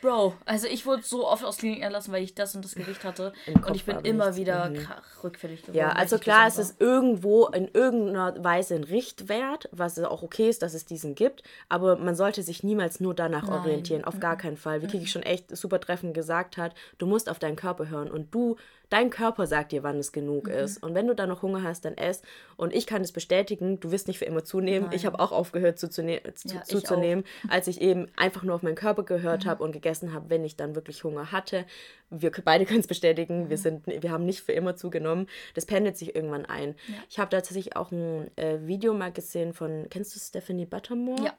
[0.00, 3.04] Bro, also ich wurde so oft aus Klinik entlassen, weil ich das und das Gewicht
[3.04, 3.32] hatte.
[3.66, 4.86] Und ich bin immer wieder mhm.
[5.24, 5.76] rückfällig geworden.
[5.76, 10.62] Ja, also klar, es ist irgendwo in irgendeiner Weise ein Richtwert, was auch okay ist,
[10.62, 11.42] dass es diesen gibt.
[11.68, 13.60] Aber man sollte sich niemals nur danach Nein.
[13.60, 14.04] orientieren.
[14.04, 14.20] Auf mhm.
[14.20, 14.82] gar keinen Fall.
[14.82, 15.06] Wie Kiki mhm.
[15.06, 18.10] schon echt super treffend gesagt hat, du musst auf deinen Körper hören.
[18.10, 18.56] Und du
[18.90, 20.54] Dein Körper sagt dir, wann es genug mhm.
[20.54, 20.82] ist.
[20.82, 22.22] Und wenn du da noch Hunger hast, dann ess.
[22.56, 24.86] Und ich kann es bestätigen, du wirst nicht für immer zunehmen.
[24.88, 24.96] Nein.
[24.96, 28.74] Ich habe auch aufgehört zuzune zu, ja, zuzunehmen, als ich eben einfach nur auf meinen
[28.74, 29.50] Körper gehört mhm.
[29.50, 31.64] habe und gegessen habe, wenn ich dann wirklich Hunger hatte.
[32.10, 33.50] Wir beide können es bestätigen, mhm.
[33.50, 35.26] wir, sind, wir haben nicht für immer zugenommen.
[35.54, 36.74] Das pendelt sich irgendwann ein.
[36.88, 36.94] Ja.
[37.10, 41.24] Ich habe tatsächlich auch ein äh, Video mal gesehen von, kennst du Stephanie Buttermore?
[41.24, 41.34] Ja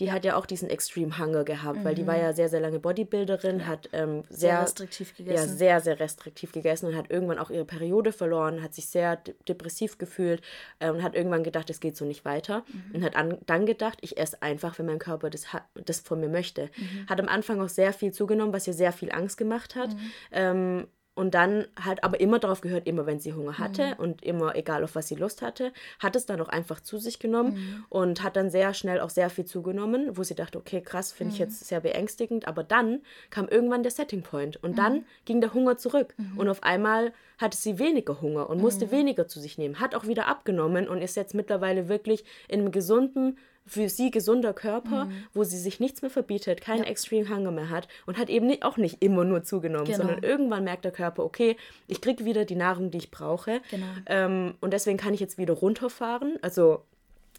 [0.00, 1.84] die hat ja auch diesen Extreme Hunger gehabt, mhm.
[1.84, 2.22] weil die war mhm.
[2.22, 3.66] ja sehr, sehr lange Bodybuilderin, ja.
[3.66, 5.48] hat ähm, sehr, sehr, restriktiv gegessen.
[5.48, 9.16] Ja, sehr, sehr restriktiv gegessen und hat irgendwann auch ihre Periode verloren, hat sich sehr
[9.16, 10.42] de depressiv gefühlt
[10.78, 12.64] äh, und hat irgendwann gedacht, es geht so nicht weiter.
[12.66, 12.96] Mhm.
[12.96, 15.46] Und hat an, dann gedacht, ich esse einfach, wenn mein Körper das,
[15.84, 16.70] das von mir möchte.
[16.76, 17.08] Mhm.
[17.08, 19.94] Hat am Anfang auch sehr viel zugenommen, was ihr sehr viel Angst gemacht hat.
[19.94, 20.00] Mhm.
[20.32, 23.92] Ähm, und dann halt aber immer darauf gehört, immer wenn sie Hunger hatte mhm.
[23.98, 27.18] und immer egal auf was sie Lust hatte, hat es dann auch einfach zu sich
[27.18, 27.84] genommen mhm.
[27.88, 31.30] und hat dann sehr schnell auch sehr viel zugenommen, wo sie dachte, okay, krass, finde
[31.30, 31.34] mhm.
[31.34, 35.04] ich jetzt sehr beängstigend, aber dann kam irgendwann der Setting Point und dann mhm.
[35.24, 36.38] ging der Hunger zurück mhm.
[36.38, 38.90] und auf einmal hatte sie weniger Hunger und musste mhm.
[38.90, 42.72] weniger zu sich nehmen, hat auch wieder abgenommen und ist jetzt mittlerweile wirklich in einem
[42.72, 45.24] gesunden für sie gesunder Körper, mhm.
[45.32, 46.90] wo sie sich nichts mehr verbietet, keinen ja.
[46.90, 49.98] Extreme Hunger mehr hat und hat eben nicht, auch nicht immer nur zugenommen, genau.
[49.98, 51.56] sondern irgendwann merkt der Körper, okay,
[51.86, 53.60] ich kriege wieder die Nahrung, die ich brauche.
[53.70, 53.86] Genau.
[54.06, 56.38] Ähm, und deswegen kann ich jetzt wieder runterfahren.
[56.42, 56.82] Also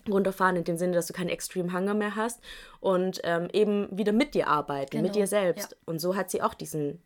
[0.09, 2.39] runterfahren in dem Sinne, dass du keinen Extreme Hunger mehr hast
[2.79, 5.03] und ähm, eben wieder mit dir arbeiten, genau.
[5.03, 5.71] mit dir selbst.
[5.71, 5.77] Ja.
[5.85, 7.01] Und so hat sie auch diesen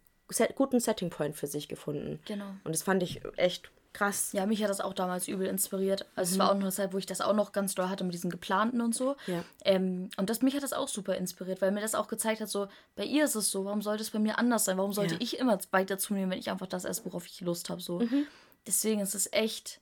[0.55, 2.19] guten Setting Point für sich gefunden.
[2.25, 2.45] Genau.
[2.63, 4.33] Und das fand ich echt Krass.
[4.33, 6.05] Ja, mich hat das auch damals übel inspiriert.
[6.15, 6.33] Also mhm.
[6.33, 8.13] es war auch noch eine Zeit, wo ich das auch noch ganz doll hatte mit
[8.13, 9.15] diesen geplanten und so.
[9.25, 9.43] Ja.
[9.65, 12.49] Ähm, und das, mich hat das auch super inspiriert, weil mir das auch gezeigt hat,
[12.49, 14.77] so, bei ihr ist es so, warum sollte es bei mir anders sein?
[14.77, 15.21] Warum sollte ja.
[15.21, 17.81] ich immer weiter zunehmen, wenn ich einfach das esse, worauf ich Lust habe?
[17.81, 17.99] So.
[17.99, 18.27] Mhm.
[18.67, 19.81] Deswegen ist es echt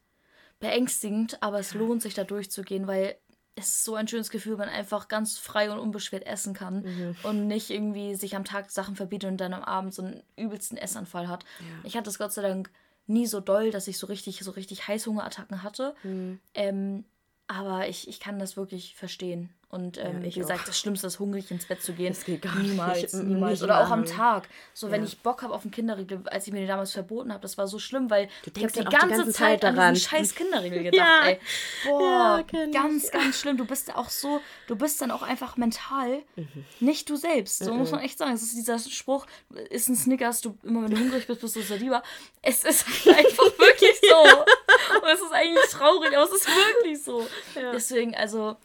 [0.59, 3.15] beängstigend, aber es lohnt sich da durchzugehen, weil
[3.55, 6.83] es ist so ein schönes Gefühl, wenn man einfach ganz frei und unbeschwert essen kann
[6.83, 7.15] mhm.
[7.23, 10.77] und nicht irgendwie sich am Tag Sachen verbietet und dann am Abend so einen übelsten
[10.77, 11.43] Essanfall hat.
[11.59, 11.65] Ja.
[11.83, 12.69] Ich hatte das Gott sei Dank
[13.07, 15.95] nie so doll, dass ich so richtig, so richtig Heißhungerattacken hatte.
[16.03, 16.39] Mhm.
[16.53, 17.05] Ähm,
[17.47, 19.49] aber ich, ich kann das wirklich verstehen.
[19.69, 20.65] Und ähm, ja, wie gesagt, auch.
[20.65, 22.13] das Schlimmste ist, hungrig ins Bett zu gehen.
[22.13, 23.13] Das geht gar niemals, nicht.
[23.15, 23.61] Niemals.
[23.61, 24.47] Oder auch am Tag.
[24.73, 27.41] So, wenn ich Bock habe auf einen Kinderriegel, als ich mir den damals verboten habe,
[27.41, 29.79] das war so schlimm, weil du denkst die ganze, die ganze Zeit, daran.
[29.79, 31.27] an diesen scheiß Kinderriegel gedacht, ja.
[31.27, 31.39] ey.
[31.83, 33.57] Boah, ja, ganz, ganz schlimm.
[33.57, 36.65] Du bist auch so, du bist dann auch einfach mental mhm.
[36.79, 37.59] nicht du selbst.
[37.59, 37.79] So mhm.
[37.79, 38.31] muss man echt sagen.
[38.31, 39.25] Es ist dieser Spruch,
[39.69, 42.03] ist ein Snickers, du immer wenn du hungrig bist, bist du sehr lieber.
[42.41, 45.01] Es ist einfach wirklich so.
[45.01, 47.27] Und es ist eigentlich traurig, aber es ist wirklich so.
[47.73, 48.55] Deswegen, also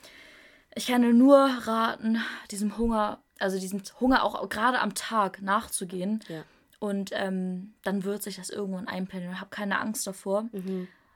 [0.75, 2.19] ich kann nur raten,
[2.51, 6.21] diesem Hunger also diesen Hunger auch gerade am Tag nachzugehen.
[6.29, 6.45] Ja.
[6.79, 9.41] Und ähm, dann wird sich das irgendwann einpendeln.
[9.41, 10.49] Hab keine Angst davor,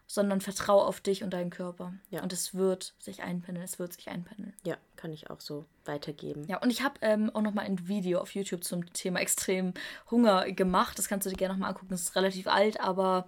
[0.06, 1.94] sondern vertraue auf dich und deinen Körper.
[2.10, 2.22] Ja.
[2.22, 4.54] Und es wird sich einpendeln, es wird sich einpendeln.
[4.64, 6.44] Ja, kann ich auch so weitergeben.
[6.46, 9.74] Ja, und ich habe ähm, auch nochmal ein Video auf YouTube zum Thema extrem
[10.10, 10.98] Hunger gemacht.
[10.98, 11.90] Das kannst du dir gerne nochmal angucken.
[11.90, 13.26] Das ist relativ alt, aber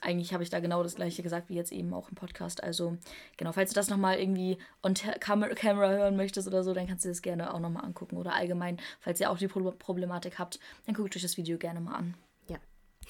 [0.00, 2.62] eigentlich habe ich da genau das gleiche gesagt wie jetzt eben auch im Podcast.
[2.62, 2.96] Also
[3.36, 7.04] genau, falls du das nochmal irgendwie on Cam Camera hören möchtest oder so, dann kannst
[7.04, 8.16] du das gerne auch nochmal angucken.
[8.16, 11.80] Oder allgemein, falls ihr auch die Pro Problematik habt, dann guckt euch das Video gerne
[11.80, 12.14] mal an.
[12.48, 12.58] Ja.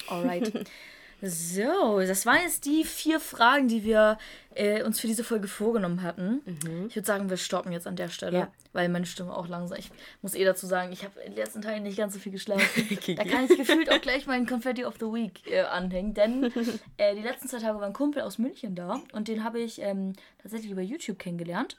[0.07, 0.69] Alright.
[1.21, 4.17] So, das waren jetzt die vier Fragen, die wir
[4.55, 6.41] äh, uns für diese Folge vorgenommen hatten.
[6.87, 8.51] Ich würde sagen, wir stoppen jetzt an der Stelle, Ja.
[8.71, 9.77] weil meine Stimme auch langsam.
[9.77, 9.91] Ich
[10.21, 12.63] muss eh dazu sagen, ich habe in den letzten Teilen nicht ganz so viel geschlafen.
[13.17, 16.43] da kann ich gefühlt auch gleich meinen Confetti of the Week äh, anhängen, denn
[16.97, 19.81] äh, die letzten zwei Tage war ein Kumpel aus München da und den habe ich
[19.81, 21.77] ähm, tatsächlich über YouTube kennengelernt.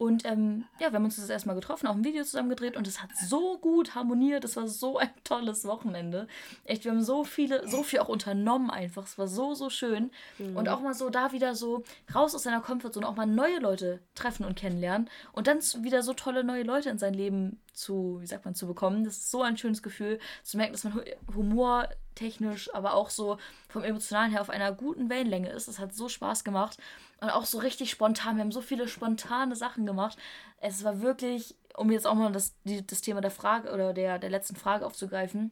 [0.00, 2.86] Und ähm, ja, wir haben uns das erstmal getroffen, auch ein Video zusammen gedreht und
[2.86, 4.46] es hat so gut harmoniert.
[4.46, 6.26] Es war so ein tolles Wochenende.
[6.64, 9.04] Echt, wir haben so viele, so viel auch unternommen einfach.
[9.04, 10.10] Es war so, so schön.
[10.54, 11.84] Und auch mal so da wieder so
[12.14, 15.10] raus aus seiner Comfortzone, auch mal neue Leute treffen und kennenlernen.
[15.32, 18.66] Und dann wieder so tolle neue Leute in sein Leben zu, wie sagt man, zu
[18.66, 19.04] bekommen.
[19.04, 23.38] Das ist so ein schönes Gefühl, zu merken, dass man hu- humortechnisch, aber auch so
[23.68, 25.68] vom Emotionalen her auf einer guten Wellenlänge ist.
[25.68, 26.78] Das hat so Spaß gemacht.
[27.20, 28.36] Und auch so richtig spontan.
[28.36, 30.18] Wir haben so viele spontane Sachen gemacht.
[30.58, 34.18] Es war wirklich, um jetzt auch mal das, die, das Thema der Frage oder der,
[34.18, 35.50] der letzten Frage aufzugreifen,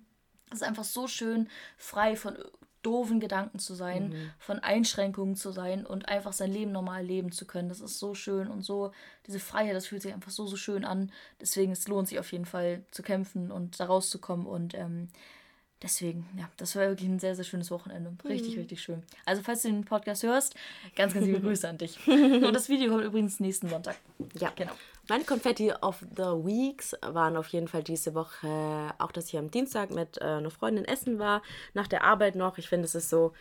[0.50, 2.38] es ist einfach so schön, frei von
[2.88, 7.46] doofen Gedanken zu sein, von Einschränkungen zu sein und einfach sein Leben normal leben zu
[7.46, 7.68] können.
[7.68, 8.92] Das ist so schön und so,
[9.26, 11.12] diese Freiheit, das fühlt sich einfach so, so schön an.
[11.38, 15.08] Deswegen, es lohnt sich auf jeden Fall zu kämpfen und da rauszukommen und ähm,
[15.82, 18.12] Deswegen, ja, das war wirklich ein sehr, sehr schönes Wochenende.
[18.28, 19.04] Richtig, richtig schön.
[19.24, 20.54] Also, falls du den Podcast hörst,
[20.96, 22.04] ganz, ganz liebe Grüße an dich.
[22.06, 23.96] Und das Video kommt übrigens nächsten Sonntag.
[24.34, 24.72] Ja, Genau.
[25.10, 29.50] Meine Confetti of the Weeks waren auf jeden Fall diese Woche auch, dass ich am
[29.50, 31.40] Dienstag mit äh, einer Freundin essen war,
[31.72, 32.58] nach der Arbeit noch.
[32.58, 33.32] Ich finde, es ist so,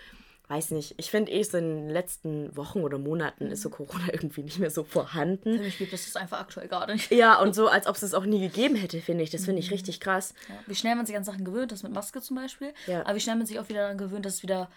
[0.49, 4.05] weiß nicht, ich finde eh so in den letzten Wochen oder Monaten ist so Corona
[4.13, 5.57] irgendwie nicht mehr so vorhanden.
[5.57, 7.11] Für mich gibt es das einfach aktuell gerade nicht.
[7.11, 9.29] Ja, und so, als ob es es auch nie gegeben hätte, finde ich.
[9.29, 9.65] Das finde Mhm.
[9.65, 10.33] ich richtig krass.
[10.47, 10.55] Ja.
[10.67, 12.73] Wie schnell man sich an Sachen gewöhnt, das mit Maske zum Beispiel.
[12.85, 13.01] Ja.
[13.05, 14.69] Aber wie schnell man sich auch wieder daran gewöhnt, dass es wieder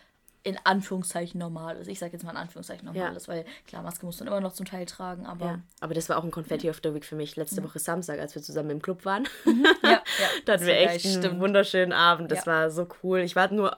[0.43, 1.89] in Anführungszeichen normal ist.
[1.89, 3.17] Ich sage jetzt mal in Anführungszeichen normal Ja.
[3.17, 5.59] ist, weil klar, Maske muss man immer noch zum Teil tragen, aber Ja.
[5.81, 8.35] Aber das war auch ein Confetti of the Week für mich letzte Woche Samstag, als
[8.35, 9.29] wir zusammen im Club waren.
[9.45, 9.53] ja,
[9.91, 10.03] ja.
[10.47, 11.41] Da hatten wir Das war echt einen stimmt.
[11.41, 12.31] wunderschönen Abend.
[12.33, 12.53] Das Ja.
[12.53, 13.21] war so cool.
[13.21, 13.77] Ich war nur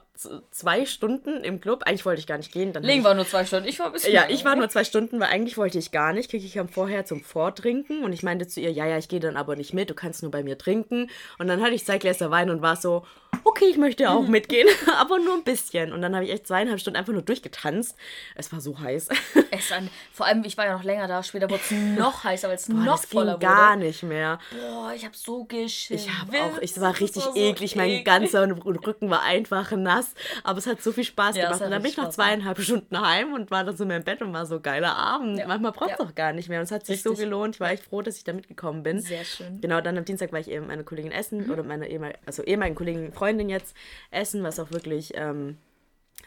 [0.51, 1.83] zwei Stunden im Club.
[1.85, 2.71] Eigentlich wollte ich gar nicht gehen.
[2.71, 3.67] Dann ich, war nur zwei Stunden.
[3.67, 4.13] Ich war ein bisschen.
[4.13, 6.29] ja, ich war nur zwei Stunden, weil eigentlich wollte ich gar nicht.
[6.29, 9.19] Krieg ich kam vorher zum Vortrinken und ich meinte zu ihr, ja, ja, ich gehe
[9.19, 9.89] dann aber nicht mit.
[9.89, 11.09] Du kannst nur bei mir trinken.
[11.39, 13.05] Und dann hatte ich zwei Gläser Wein und war so,
[13.43, 14.67] okay, ich möchte auch mitgehen,
[14.99, 15.91] aber nur ein bisschen.
[15.91, 17.95] Und dann habe ich echt zweieinhalb Stunden einfach nur durchgetanzt.
[18.35, 19.09] Es war so heiß.
[19.55, 21.21] Es an, vor allem, ich war ja noch länger da.
[21.21, 23.85] Später wurde es noch heißer, weil es Boah, noch das ging voller gar wurde.
[23.85, 24.39] nicht mehr.
[24.51, 26.07] Boah, ich habe so geschwitzt.
[26.07, 28.05] Ich habe auch, ich war richtig Das so eklig, mein eklig.
[28.05, 31.61] ganzer Rücken war einfach nass, aber es hat so viel Spaß Ja, gemacht.
[31.61, 32.29] Und dann bin ich nach Spaß gemacht.
[32.31, 35.37] zweieinhalb Stunden heim und war dann so in meinem Bett und war so geiler Abend.
[35.37, 35.47] Ja.
[35.47, 36.05] Manchmal braucht es Ja.
[36.05, 37.25] auch gar nicht mehr und es hat sich so Richtig.
[37.27, 37.55] gelohnt.
[37.57, 39.01] Ich war echt froh, dass ich da mitgekommen bin.
[39.01, 39.61] Sehr schön.
[39.61, 41.51] Genau, dann am Dienstag war ich eben meine Kollegin essen Mhm.
[41.51, 43.75] oder meine ehemal also ehemaligen Kollegin Freundin jetzt
[44.09, 45.57] essen, was auch wirklich ähm,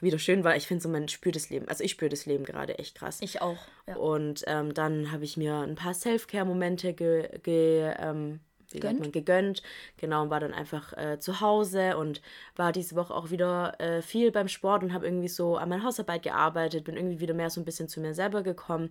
[0.00, 0.56] wieder schön war.
[0.56, 3.18] Ich finde so, man spürt das Leben, also ich spüre das Leben gerade echt krass.
[3.20, 3.58] Ich auch.
[3.86, 3.96] Ja.
[3.96, 8.40] Und ähm, dann habe ich mir ein paar Self-Care-Momente ge, ge, ähm,
[8.82, 9.62] man, gegönnt.
[9.96, 12.20] Genau, und war dann einfach äh, zu Hause und
[12.56, 15.84] war diese Woche auch wieder äh, viel beim Sport und habe irgendwie so an meiner
[15.84, 18.90] Hausarbeit gearbeitet, bin irgendwie wieder mehr so ein bisschen zu mir selber gekommen,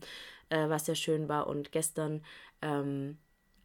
[0.49, 1.47] äh, was sehr schön war.
[1.47, 2.24] Und gestern
[2.62, 3.18] ähm,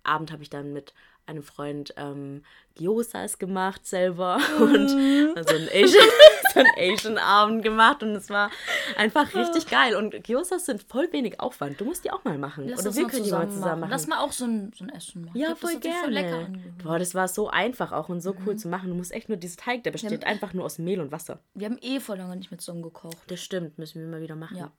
[0.02, 0.94] Abend habe ich dann mit
[1.26, 2.42] einem Freund ähm,
[2.74, 6.08] Gyosas gemacht selber und also einen Asian,
[6.52, 8.50] so einen Asian Abend gemacht und es war
[8.96, 11.80] einfach richtig geil und Gyosas sind voll wenig Aufwand.
[11.80, 13.80] Du musst die auch mal machen Lass oder wir können die mal zusammen zusammen machen.
[13.80, 13.90] machen.
[13.90, 15.38] Lass mal auch so ein, so ein Essen machen.
[15.38, 15.98] ja, glaub, voll gerne.
[16.00, 16.48] voll lecker.
[16.82, 18.88] Boah, das war so einfach auch und so cool zu machen.
[18.88, 21.40] Du musst echt nur dieser Teig, der besteht einfach nur aus Mehl und Wasser.
[21.54, 23.16] Wir haben eh vor lange nicht mit so gekocht.
[23.28, 24.56] Das stimmt, müssen wir mal wieder machen.
[24.56, 24.72] Ja.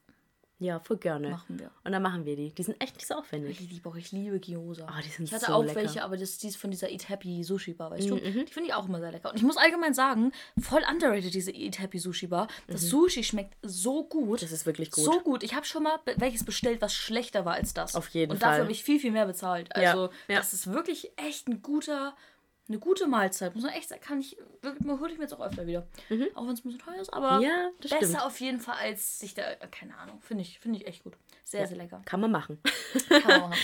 [0.62, 1.30] Ja, voll gerne.
[1.30, 1.70] Machen wir.
[1.84, 2.50] Und dann machen wir die.
[2.50, 3.60] Die sind echt nicht so aufwendig.
[3.60, 4.86] Ich liebe auch, ich liebe Gyoza.
[4.86, 5.74] Ah, die sind ich hatte so auch lecker.
[5.76, 8.16] welche, aber das die ist von dieser Eat Happy Sushi Bar, weißt du?
[8.16, 9.30] Mhm, Die finde ich auch immer sehr lecker.
[9.30, 12.48] Und ich muss allgemein sagen, voll underrated diese Eat Happy Sushi Bar.
[12.68, 14.38] Das Sushi schmeckt so gut.
[14.40, 14.42] Mhm.
[14.44, 15.04] Das ist wirklich gut.
[15.04, 15.42] So gut.
[15.42, 17.94] Ich habe schon mal welches bestellt, was schlechter war als das.
[17.94, 18.50] Auf jeden Und Fall.
[18.50, 19.68] dafür habe ich viel, viel mehr bezahlt.
[19.76, 20.36] Ja, Also, ja.
[20.36, 22.14] das ist wirklich echt ein guter,
[22.68, 23.54] eine gute Mahlzeit.
[23.54, 25.86] Muss man echt sagen, kann ich, wirklich, mal hole ich mir jetzt auch öfter wieder.
[26.34, 27.42] Auch wenn es ein bisschen teuer ist, aber Mhm.
[27.42, 28.22] Ja, besser stimmt.
[28.22, 31.14] auf jeden Fall als sich da, äh, keine Ahnung, finde ich, finde ich echt gut.
[31.52, 32.00] Sehr, sehr lecker.
[32.06, 32.58] Kann man machen.
[33.08, 33.58] Kann man machen.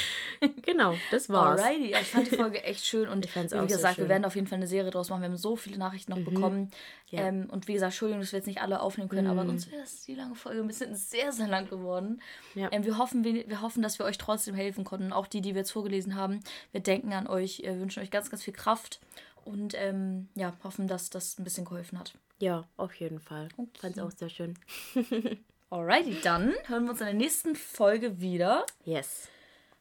[0.63, 1.59] genau, das war's.
[1.59, 4.47] Alrighty, ich fand die Folge echt schön und fand's wie gesagt, wir werden auf jeden
[4.47, 5.23] Fall eine Serie draus machen.
[5.23, 6.71] Wir haben so viele Nachrichten noch bekommen.
[7.09, 7.23] Ja.
[7.23, 9.83] Ähm, und wie gesagt, Entschuldigung, dass wir jetzt nicht alle aufnehmen können, aber sonst wäre
[9.83, 12.21] es die lange Folge ein bisschen sehr, sehr lang geworden.
[12.55, 12.69] Ja.
[12.73, 15.15] Ähm, wir, hoffen, wir, wir hoffen, dass wir euch trotzdem helfen konnten.
[15.15, 16.41] Auch die, die wir jetzt vorgelesen haben.
[16.73, 19.01] Wir denken an euch, äh, wünschen euch ganz, ganz viel Kraft
[19.47, 22.13] und ähm, ja, hoffen, dass das ein bisschen geholfen hat.
[22.39, 23.49] Ja, auf jeden Fall.
[23.81, 24.59] Fand's auch sehr schön.
[25.71, 28.65] Alrighty, dann hören wir uns in der nächsten Folge wieder.
[28.85, 29.29] Yes.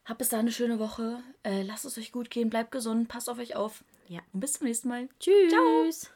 [0.04, 1.22] Habt bis dahin eine schöne Woche.
[1.42, 3.84] Äh, lasst es euch gut gehen, bleibt gesund, passt auf euch auf.
[4.06, 4.20] Ja.
[4.32, 5.08] Und bis zum nächsten Mal.
[5.18, 6.10] Tschüss.